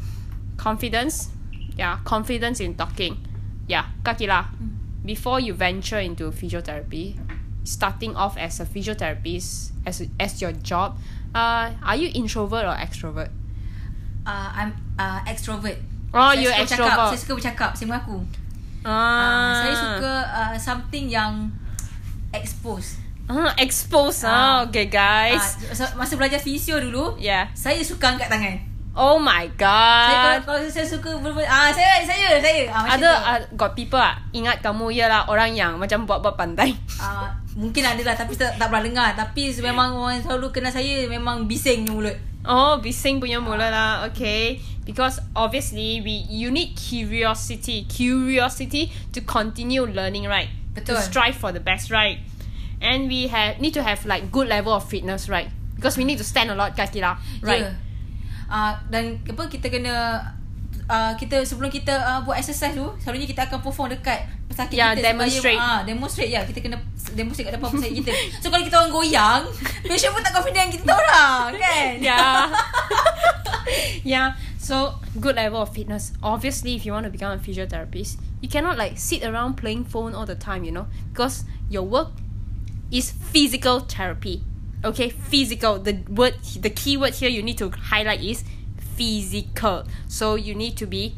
confidence. 0.58 1.32
Yeah, 1.76 2.00
confidence 2.04 2.60
in 2.60 2.76
talking. 2.76 3.16
Yeah, 3.68 3.88
kakila. 4.04 4.52
Before 5.04 5.40
you 5.40 5.54
venture 5.56 6.00
into 6.00 6.32
physiotherapy, 6.32 7.16
starting 7.64 8.16
off 8.16 8.36
as 8.38 8.60
a 8.60 8.68
physiotherapist 8.68 9.72
as 9.88 10.04
as 10.20 10.40
your 10.44 10.52
job, 10.52 11.00
uh, 11.34 11.72
are 11.82 11.96
you 11.96 12.12
introvert 12.14 12.68
or 12.68 12.76
extrovert? 12.76 13.32
Uh, 14.22 14.50
I'm 14.54 14.72
uh, 14.96 15.20
extrovert. 15.26 15.78
Oh, 16.14 16.32
saya 16.36 16.42
you 16.44 16.50
extrovert. 16.52 17.16
Saya 17.16 17.20
suka 17.20 17.34
bercakap. 17.40 17.70
Saya 17.74 17.88
mengaku. 17.90 18.18
Ah, 18.82 18.90
Uh, 18.92 19.54
saya 19.62 19.76
suka 19.78 20.14
uh, 20.26 20.56
something 20.58 21.06
yang 21.10 21.50
expose. 22.34 22.98
Ah, 23.30 23.54
expose. 23.58 24.26
Ah. 24.26 24.34
Ah, 24.34 24.56
okay, 24.68 24.90
Uh, 24.90 24.92
guys. 24.92 25.46
masa 25.96 26.18
belajar 26.18 26.42
fisio 26.42 26.82
dulu, 26.82 27.16
yeah. 27.16 27.48
saya 27.54 27.80
suka 27.80 28.18
angkat 28.18 28.28
tangan. 28.28 28.72
Oh 28.92 29.16
my 29.16 29.48
Saya 29.56 29.56
kalau, 29.56 30.20
god. 30.20 30.40
kalau 30.44 30.60
saya 30.68 30.84
suka 30.84 31.10
ber, 31.24 31.32
ah 31.48 31.72
saya 31.72 32.04
saya 32.04 32.36
saya 32.44 32.68
ah, 32.68 32.92
Ada 32.92 33.10
uh, 33.24 33.40
got 33.56 33.72
people 33.72 33.96
ah 33.96 34.20
ingat 34.36 34.60
kamu 34.60 34.92
ialah 34.92 35.32
orang 35.32 35.56
yang 35.56 35.80
macam 35.80 36.04
buat-buat 36.04 36.36
pandai. 36.36 36.76
Ah, 37.00 37.32
mungkin 37.56 37.88
ada 37.88 38.04
lah 38.04 38.16
tapi 38.20 38.36
tak, 38.36 38.60
tak 38.60 38.68
pernah 38.68 38.84
dengar 38.84 39.10
tapi 39.16 39.48
memang 39.64 39.96
orang 39.96 40.20
selalu 40.20 40.52
kenal 40.52 40.76
saya 40.76 41.08
memang 41.08 41.48
bising 41.48 41.88
mulut. 41.88 42.14
Oh, 42.46 42.82
bising 42.82 43.22
punya 43.22 43.38
mula 43.38 43.70
lah. 43.70 43.92
Okay. 44.12 44.62
Because 44.82 45.22
obviously 45.38 46.02
we 46.02 46.26
you 46.26 46.50
need 46.50 46.74
curiosity, 46.74 47.86
curiosity 47.86 48.90
to 49.14 49.22
continue 49.22 49.86
learning, 49.86 50.26
right? 50.26 50.50
To 50.74 50.82
Betul. 50.82 51.02
strive 51.06 51.38
for 51.38 51.54
the 51.54 51.62
best, 51.62 51.94
right? 51.94 52.18
And 52.82 53.06
we 53.06 53.30
have 53.30 53.62
need 53.62 53.78
to 53.78 53.84
have 53.86 54.06
like 54.10 54.34
good 54.34 54.50
level 54.50 54.74
of 54.74 54.90
fitness, 54.90 55.30
right? 55.30 55.54
Because 55.78 55.98
we 55.98 56.04
need 56.04 56.18
to 56.18 56.26
stand 56.26 56.50
a 56.50 56.58
lot, 56.58 56.74
kaki 56.74 57.02
lah, 57.02 57.22
right? 57.46 57.70
Yeah. 57.70 58.50
Uh, 58.52 58.74
dan 58.90 59.22
apa 59.30 59.48
kita 59.48 59.70
kena 59.70 60.26
uh, 60.92 61.14
kita 61.16 61.48
sebelum 61.48 61.72
kita 61.72 61.94
uh, 61.96 62.20
buat 62.28 62.36
exercise 62.36 62.76
tu 62.76 62.84
selalunya 63.00 63.28
kita 63.30 63.48
akan 63.48 63.64
perform 63.64 63.96
dekat 63.96 64.28
pesakit 64.52 64.76
Yeah, 64.76 64.92
kita 64.92 65.16
demonstrate. 65.16 65.56
supaya, 65.56 65.80
uh, 65.80 65.80
demonstrate 65.88 66.32
ya 66.32 66.42
kita 66.44 66.60
kena 66.60 66.78
demonstrate 67.16 67.48
kat 67.48 67.54
depan 67.56 67.70
pesakit 67.72 67.96
kita 68.04 68.12
so 68.44 68.48
kalau 68.52 68.64
kita 68.68 68.76
orang 68.76 68.92
goyang 68.92 69.42
patient 69.90 70.12
pun 70.12 70.22
tak 70.24 70.34
confident 70.36 70.68
kita 70.68 70.92
orang 70.92 71.56
kan 71.56 71.92
yeah. 72.04 72.20
Yeah. 74.12 74.36
So 74.60 74.96
good 75.20 75.38
level 75.38 75.62
of 75.62 75.74
fitness. 75.74 76.12
Obviously, 76.22 76.76
if 76.76 76.86
you 76.86 76.92
want 76.92 77.06
to 77.06 77.10
become 77.10 77.32
a 77.32 77.42
physiotherapist, 77.42 78.18
you 78.42 78.50
cannot 78.50 78.78
like 78.78 78.98
sit 78.98 79.24
around 79.24 79.56
playing 79.56 79.86
phone 79.86 80.14
all 80.14 80.26
the 80.26 80.36
time, 80.36 80.64
you 80.66 80.72
know, 80.72 80.88
because 81.14 81.46
your 81.70 81.84
work 81.84 82.10
is 82.92 83.12
physical 83.12 83.80
therapy. 83.80 84.44
Okay, 84.84 85.10
physical. 85.10 85.80
The 85.80 86.04
word, 86.10 86.36
the 86.60 86.70
key 86.70 86.98
word 86.98 87.14
here 87.14 87.30
you 87.30 87.42
need 87.42 87.58
to 87.60 87.70
highlight 87.70 88.22
is 88.22 88.44
physical. 88.98 89.86
So 90.08 90.36
you 90.36 90.56
need 90.56 90.76
to 90.78 90.86
be 90.86 91.16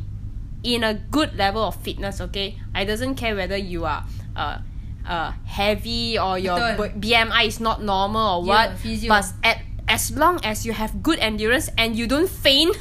in 0.62 0.84
a 0.84 0.93
good 0.93 1.36
level 1.36 1.63
of 1.63 1.75
fitness. 1.82 2.21
Okay, 2.21 2.60
I 2.75 2.86
doesn't 2.86 3.15
care 3.15 3.36
whether 3.36 3.58
you 3.58 3.86
are 3.86 4.06
uh, 4.36 4.60
uh 5.08 5.32
heavy 5.45 6.19
or 6.19 6.38
your 6.38 6.60
Betul. 6.60 7.01
BMI 7.01 7.47
is 7.47 7.60
not 7.60 7.82
normal 7.82 8.43
or 8.43 8.45
Yeah, 8.45 8.69
what. 8.69 8.77
physio. 8.77 9.10
But 9.10 9.25
at 9.43 9.58
as 9.87 10.11
long 10.15 10.39
as 10.43 10.65
you 10.65 10.73
have 10.73 11.03
good 11.03 11.19
endurance 11.19 11.69
and 11.77 11.95
you 11.95 12.07
don't 12.07 12.29
faint 12.29 12.75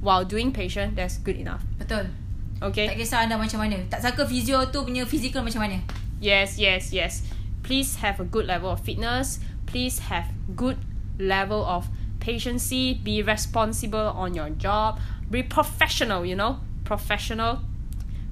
while 0.00 0.24
doing 0.24 0.52
patient, 0.52 0.96
that's 0.96 1.18
good 1.20 1.36
enough. 1.36 1.62
betul 1.78 2.08
tak 2.60 2.76
Okay. 2.76 2.92
kisah 2.92 3.24
anda 3.24 3.40
macam 3.40 3.56
mana 3.64 3.80
tak 3.88 4.04
sangka 4.04 4.28
fizio 4.28 4.60
tu 4.68 4.84
punya 4.84 5.08
physical 5.08 5.40
macam 5.40 5.64
mana 5.64 5.80
Yes, 6.20 6.60
yes, 6.60 6.92
yes. 6.92 7.24
Please 7.64 7.96
have 8.04 8.20
a 8.20 8.28
good 8.28 8.44
level 8.44 8.68
of 8.68 8.84
fitness. 8.84 9.40
Please 9.64 10.12
have 10.12 10.28
good 10.52 10.76
level 11.16 11.64
of 11.64 11.88
patiency. 12.20 12.92
Be 12.92 13.24
responsible 13.24 14.12
on 14.12 14.36
your 14.36 14.52
job. 14.60 15.00
Be 15.32 15.40
professional. 15.40 16.28
You 16.28 16.36
know, 16.36 16.60
professional. 16.84 17.64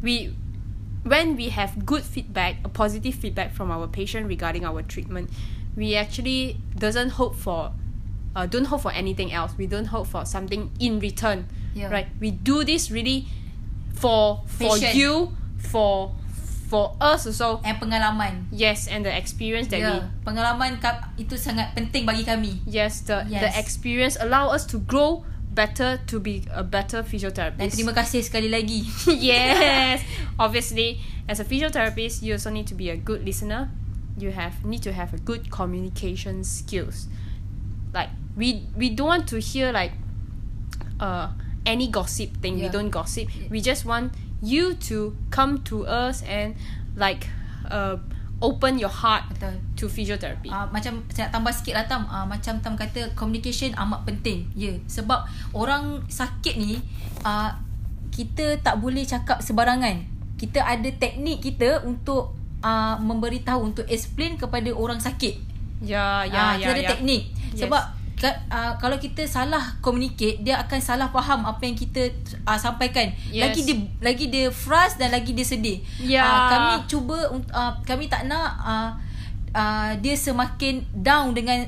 We 0.04 0.36
when 1.08 1.32
we 1.40 1.48
have 1.48 1.88
good 1.88 2.04
feedback, 2.04 2.60
a 2.60 2.68
positive 2.68 3.16
feedback 3.16 3.56
from 3.56 3.72
our 3.72 3.88
patient 3.88 4.28
regarding 4.28 4.68
our 4.68 4.84
treatment, 4.84 5.32
we 5.72 5.96
actually 5.96 6.60
doesn't 6.76 7.16
hope 7.16 7.32
for, 7.40 7.72
uh, 8.36 8.46
don't 8.46 8.66
hope 8.66 8.82
for 8.82 8.92
anything 8.92 9.32
else. 9.32 9.54
We 9.56 9.66
don't 9.66 9.86
hope 9.88 10.08
for 10.08 10.24
something 10.24 10.70
in 10.80 10.98
return, 11.00 11.46
Yeah. 11.74 11.88
right? 11.88 12.08
We 12.20 12.30
do 12.32 12.64
this 12.64 12.90
really 12.90 13.28
for 13.94 14.42
for 14.46 14.76
Patient. 14.78 14.94
you, 14.94 15.12
for 15.58 16.12
for 16.68 16.94
us 17.00 17.24
also. 17.26 17.60
and 17.64 17.80
pengalaman 17.80 18.44
Yes, 18.52 18.86
and 18.86 19.02
the 19.04 19.10
experience 19.10 19.72
that 19.72 19.80
ya 19.80 19.88
we 19.88 19.98
pengalaman 20.28 20.76
itu 21.16 21.34
sangat 21.40 21.72
penting 21.72 22.04
bagi 22.04 22.22
kami 22.28 22.60
yes 22.68 23.00
the 23.08 23.24
the 23.24 23.48
Yes. 23.48 23.56
experience 23.56 24.14
allow 24.20 24.52
us 24.52 24.68
to 24.68 24.76
grow 24.84 25.24
better 25.56 25.96
to 26.06 26.20
be 26.20 26.44
a 26.54 26.60
better 26.62 27.00
dan 27.02 27.08
physiotherapist. 27.08 27.72
terima 27.74 27.96
kasih 27.96 28.20
sekali 28.22 28.46
lagi 28.52 28.84
yes 29.18 30.04
obviously 30.38 31.00
as 31.26 31.40
a 31.40 31.46
physiotherapist 31.48 32.20
you 32.22 32.36
also 32.36 32.52
need 32.52 32.68
to 32.68 32.76
be 32.76 32.92
a 32.92 32.98
good 33.00 33.24
listener 33.26 33.72
you 34.20 34.30
have 34.30 34.60
need 34.62 34.84
to 34.84 34.92
have 34.94 35.10
a 35.16 35.20
good 35.24 35.48
communication 35.50 36.44
skills 36.46 37.08
like 37.94 38.10
we 38.36 38.64
we 38.76 38.92
don't 38.92 39.08
want 39.08 39.24
to 39.28 39.40
hear 39.42 39.72
like 39.72 39.92
uh 41.00 41.32
any 41.66 41.88
gossip 41.88 42.32
thing. 42.40 42.56
We 42.56 42.68
Yeah. 42.68 42.74
don't 42.74 42.90
gossip. 42.90 43.28
We 43.50 43.60
just 43.60 43.84
want 43.84 44.14
you 44.40 44.78
to 44.88 45.12
come 45.28 45.60
to 45.68 45.84
us 45.84 46.22
and 46.24 46.54
like 46.96 47.26
uh 47.68 47.98
open 48.38 48.78
your 48.78 48.90
heart 48.90 49.26
betul. 49.34 49.58
to 49.74 49.84
physiotherapy. 49.90 50.46
Uh, 50.46 50.70
macam 50.70 51.02
saya 51.10 51.26
nak 51.28 51.42
tambah 51.42 51.52
sikit 51.52 51.74
lah 51.74 51.84
Tam. 51.90 52.06
Uh, 52.06 52.22
Macam 52.22 52.62
Tam 52.62 52.78
kata 52.78 53.10
Communication 53.18 53.74
amat 53.74 54.06
penting. 54.06 54.46
Ya 54.54 54.70
yeah. 54.70 54.76
Sebab 54.86 55.26
Orang 55.50 56.06
sakit 56.06 56.54
ni 56.54 56.78
uh, 57.26 57.50
Kita 58.14 58.62
tak 58.62 58.78
boleh 58.78 59.02
cakap 59.02 59.42
sebarangan. 59.42 60.06
Kita 60.38 60.62
ada 60.62 60.86
teknik 60.86 61.42
kita 61.42 61.82
Untuk 61.82 62.38
uh, 62.62 62.94
Memberitahu 63.02 63.74
Untuk 63.74 63.90
explain 63.90 64.38
kepada 64.38 64.70
orang 64.70 65.02
sakit. 65.02 65.34
Yeah 65.82 66.22
Ah, 66.22 66.30
yeah 66.30 66.50
Kita 66.54 66.62
yeah 66.62 66.70
ada 66.70 66.82
yeah 66.82 66.90
teknik 66.94 67.22
Yes. 67.58 67.66
Sebab 67.66 67.82
uh, 68.50 68.72
Kalau 68.78 68.96
kita 68.96 69.26
salah 69.26 69.78
communicate 69.78 70.38
Dia 70.40 70.62
akan 70.62 70.78
salah 70.78 71.08
faham 71.08 71.42
Apa 71.42 71.62
yang 71.62 71.74
kita 71.74 72.14
uh, 72.44 72.54
Sampaikan 72.54 73.10
Yes. 73.28 73.42
Lagi 73.50 73.60
dia 73.62 73.76
Lagi 73.98 74.24
dia 74.26 74.46
frust 74.48 74.96
Dan 74.96 75.10
lagi 75.10 75.34
dia 75.34 75.42
sedih 75.42 75.82
Ya. 75.98 76.22
Ah, 76.22 76.48
Kami 76.48 76.74
cuba 76.86 77.18
uh, 77.30 77.72
Kami 77.82 78.06
tak 78.06 78.26
nak 78.26 78.50
uh, 78.58 78.90
uh, 79.52 79.90
Dia 79.98 80.14
semakin 80.14 80.86
Down 80.92 81.34
dengan 81.34 81.66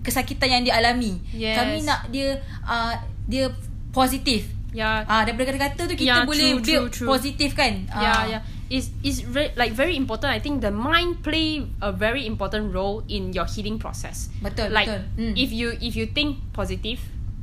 Kesakitan 0.00 0.48
yang 0.50 0.62
dia 0.62 0.76
alami 0.76 1.16
Yes. 1.32 1.56
Kami 1.56 1.76
nak 1.82 2.08
dia 2.08 2.36
uh, 2.62 2.92
Dia 3.24 3.48
Positif 3.90 4.48
yeah 4.72 5.04
Ah 5.04 5.20
daripada 5.22 5.52
kata-kata 5.52 5.84
tu 5.84 5.94
kita 5.94 6.08
Yeah, 6.08 6.24
boleh 6.24 6.56
true, 6.56 6.64
build 6.64 6.88
true, 6.88 7.04
true. 7.04 7.08
positif 7.12 7.52
kan. 7.52 7.84
yeah 7.92 8.16
Ah. 8.16 8.24
yeah 8.24 8.40
is 8.72 8.88
is 9.04 9.20
re- 9.36 9.52
like 9.60 9.76
very 9.76 9.92
important 10.00 10.32
i 10.32 10.40
think 10.40 10.64
the 10.64 10.70
mind 10.72 11.20
play 11.20 11.60
a 11.84 11.92
very 11.92 12.24
important 12.24 12.72
role 12.72 13.04
in 13.08 13.28
your 13.36 13.44
healing 13.44 13.76
process 13.78 14.32
Betul, 14.40 14.72
like 14.72 14.88
betul. 14.88 15.04
Mm. 15.20 15.34
if 15.36 15.52
you 15.52 15.76
if 15.84 15.92
you 15.92 16.06
think 16.08 16.40
positive 16.56 16.98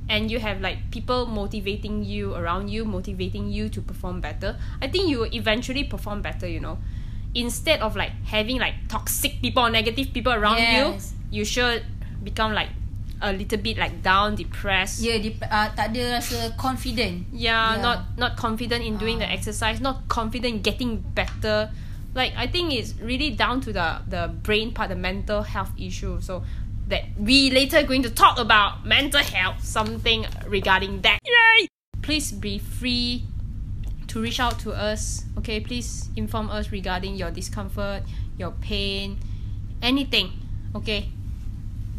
and 0.10 0.34
you 0.34 0.42
have 0.42 0.58
like 0.60 0.90
people 0.90 1.30
motivating 1.30 2.02
you 2.04 2.34
around 2.34 2.74
you 2.74 2.82
motivating 2.84 3.54
you 3.54 3.70
to 3.70 3.78
perform 3.80 4.18
better 4.20 4.58
i 4.82 4.88
think 4.90 5.06
you 5.06 5.22
will 5.22 5.34
eventually 5.38 5.86
perform 5.86 6.26
better 6.26 6.50
you 6.50 6.58
know 6.60 6.82
instead 7.38 7.78
of 7.86 7.94
like 7.96 8.12
having 8.26 8.58
like 8.58 8.74
toxic 8.90 9.38
people 9.40 9.62
or 9.62 9.70
negative 9.70 10.10
people 10.14 10.34
around 10.34 10.58
Yes. 10.58 11.14
you 11.30 11.40
you 11.40 11.46
should 11.46 11.86
become 12.26 12.58
like 12.58 12.74
a 13.22 13.34
little 13.34 13.60
bit 13.60 13.78
like 13.78 14.02
down 14.02 14.36
depressed 14.36 15.04
Yeah, 15.04 15.20
dia 15.20 15.36
uh, 15.44 15.68
tak 15.76 15.92
ada 15.92 16.18
rasa 16.20 16.56
confident. 16.56 17.28
yeah, 17.36 17.76
Yeah. 17.76 17.84
not 17.84 17.98
not 18.16 18.32
confident 18.40 18.80
in 18.86 18.96
doing 18.96 19.20
the 19.20 19.28
Ah. 19.28 19.36
exercise 19.36 19.84
not 19.84 20.08
confident 20.08 20.60
in 20.60 20.62
getting 20.64 21.04
better 21.14 21.68
like 22.16 22.32
i 22.40 22.48
think 22.48 22.72
it's 22.74 22.96
really 23.04 23.30
down 23.36 23.60
to 23.62 23.70
the 23.76 24.02
the 24.10 24.32
brain 24.42 24.72
part 24.74 24.90
the 24.90 24.98
mental 24.98 25.44
health 25.44 25.70
issue 25.78 26.18
so 26.24 26.42
that 26.90 27.06
we 27.22 27.52
later 27.54 27.84
going 27.86 28.02
to 28.02 28.10
talk 28.10 28.40
about 28.42 28.82
mental 28.88 29.22
health 29.22 29.62
something 29.62 30.26
regarding 30.50 31.04
that 31.06 31.20
yay 31.22 31.68
please 32.02 32.32
be 32.34 32.58
free 32.58 33.28
to 34.10 34.18
reach 34.18 34.42
out 34.42 34.58
to 34.58 34.74
us. 34.74 35.22
Okay, 35.38 35.62
please 35.62 36.10
inform 36.18 36.50
us 36.50 36.74
regarding 36.74 37.14
your 37.14 37.30
discomfort, 37.30 38.02
your 38.42 38.50
pain, 38.58 39.22
anything. 39.86 40.34
Okay. 40.74 41.14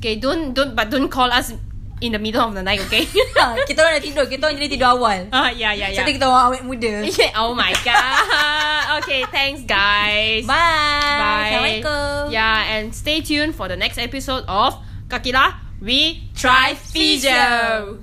Okay, 0.01 0.17
don't 0.17 0.57
don't 0.57 0.73
but 0.73 0.89
don't 0.89 1.13
call 1.13 1.29
us 1.29 1.53
in 2.01 2.13
the 2.13 2.19
middle 2.19 2.41
of 2.41 2.57
the 2.57 2.65
night, 2.65 2.81
okay? 2.89 3.05
kita 3.69 3.85
orang 3.85 4.01
dah 4.01 4.05
tidur. 4.09 4.25
Kita 4.33 4.49
orang 4.49 4.57
jadi 4.57 4.69
tidur 4.73 4.97
awal. 4.97 5.29
Ah, 5.29 5.53
yeah, 5.53 5.77
yeah, 5.77 5.93
yeah. 5.93 6.01
Jadi 6.01 6.17
kita 6.17 6.25
orang 6.25 6.45
awet 6.49 6.63
muda. 6.65 7.05
Yeah, 7.21 7.37
oh 7.37 7.53
my 7.53 7.69
god. 7.85 9.05
okay, 9.05 9.29
thanks 9.29 9.61
guys. 9.69 10.49
Bye. 10.49 10.57
Bye. 10.57 11.53
Assalamualaikum. 11.53 12.33
Yeah, 12.33 12.81
and 12.81 12.97
stay 12.97 13.21
tuned 13.21 13.53
for 13.53 13.69
the 13.69 13.77
next 13.77 14.01
episode 14.01 14.49
of 14.49 14.81
Kakila 15.13 15.61
We 15.85 16.33
Try 16.33 16.81
Physio. 16.81 18.01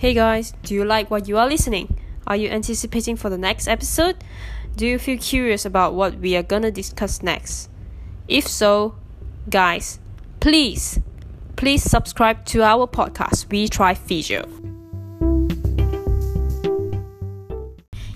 Hey 0.00 0.16
guys, 0.16 0.56
do 0.64 0.72
you 0.72 0.88
like 0.88 1.12
what 1.12 1.28
you 1.28 1.36
are 1.36 1.44
listening? 1.44 1.92
Are 2.24 2.40
you 2.40 2.48
anticipating 2.48 3.20
for 3.20 3.28
the 3.28 3.36
next 3.36 3.68
episode? 3.68 4.16
Do 4.76 4.86
you 4.86 4.98
feel 4.98 5.18
curious 5.18 5.64
about 5.64 5.94
what 5.94 6.18
we 6.18 6.36
are 6.36 6.42
gonna 6.42 6.70
discuss 6.70 7.22
next? 7.22 7.68
If 8.28 8.46
so, 8.46 8.94
guys, 9.50 9.98
please, 10.40 11.00
please 11.56 11.82
subscribe 11.82 12.44
to 12.46 12.62
our 12.62 12.86
podcast, 12.86 13.50
We 13.50 13.68
Try 13.68 13.94
Physio. 13.94 14.46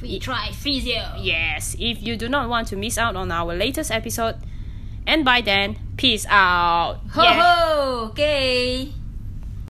We 0.00 0.18
try 0.18 0.50
physio. 0.52 1.14
Yes, 1.18 1.74
if 1.78 2.02
you 2.02 2.16
do 2.16 2.28
not 2.28 2.48
want 2.48 2.68
to 2.68 2.76
miss 2.76 2.98
out 2.98 3.16
on 3.16 3.30
our 3.30 3.54
latest 3.54 3.90
episode, 3.90 4.36
and 5.06 5.24
by 5.24 5.40
then, 5.40 5.78
peace 5.96 6.26
out. 6.28 7.00
Ho 7.12 7.22
Yeah. 7.22 7.40
ho. 7.40 8.08
Okay. 8.10 8.92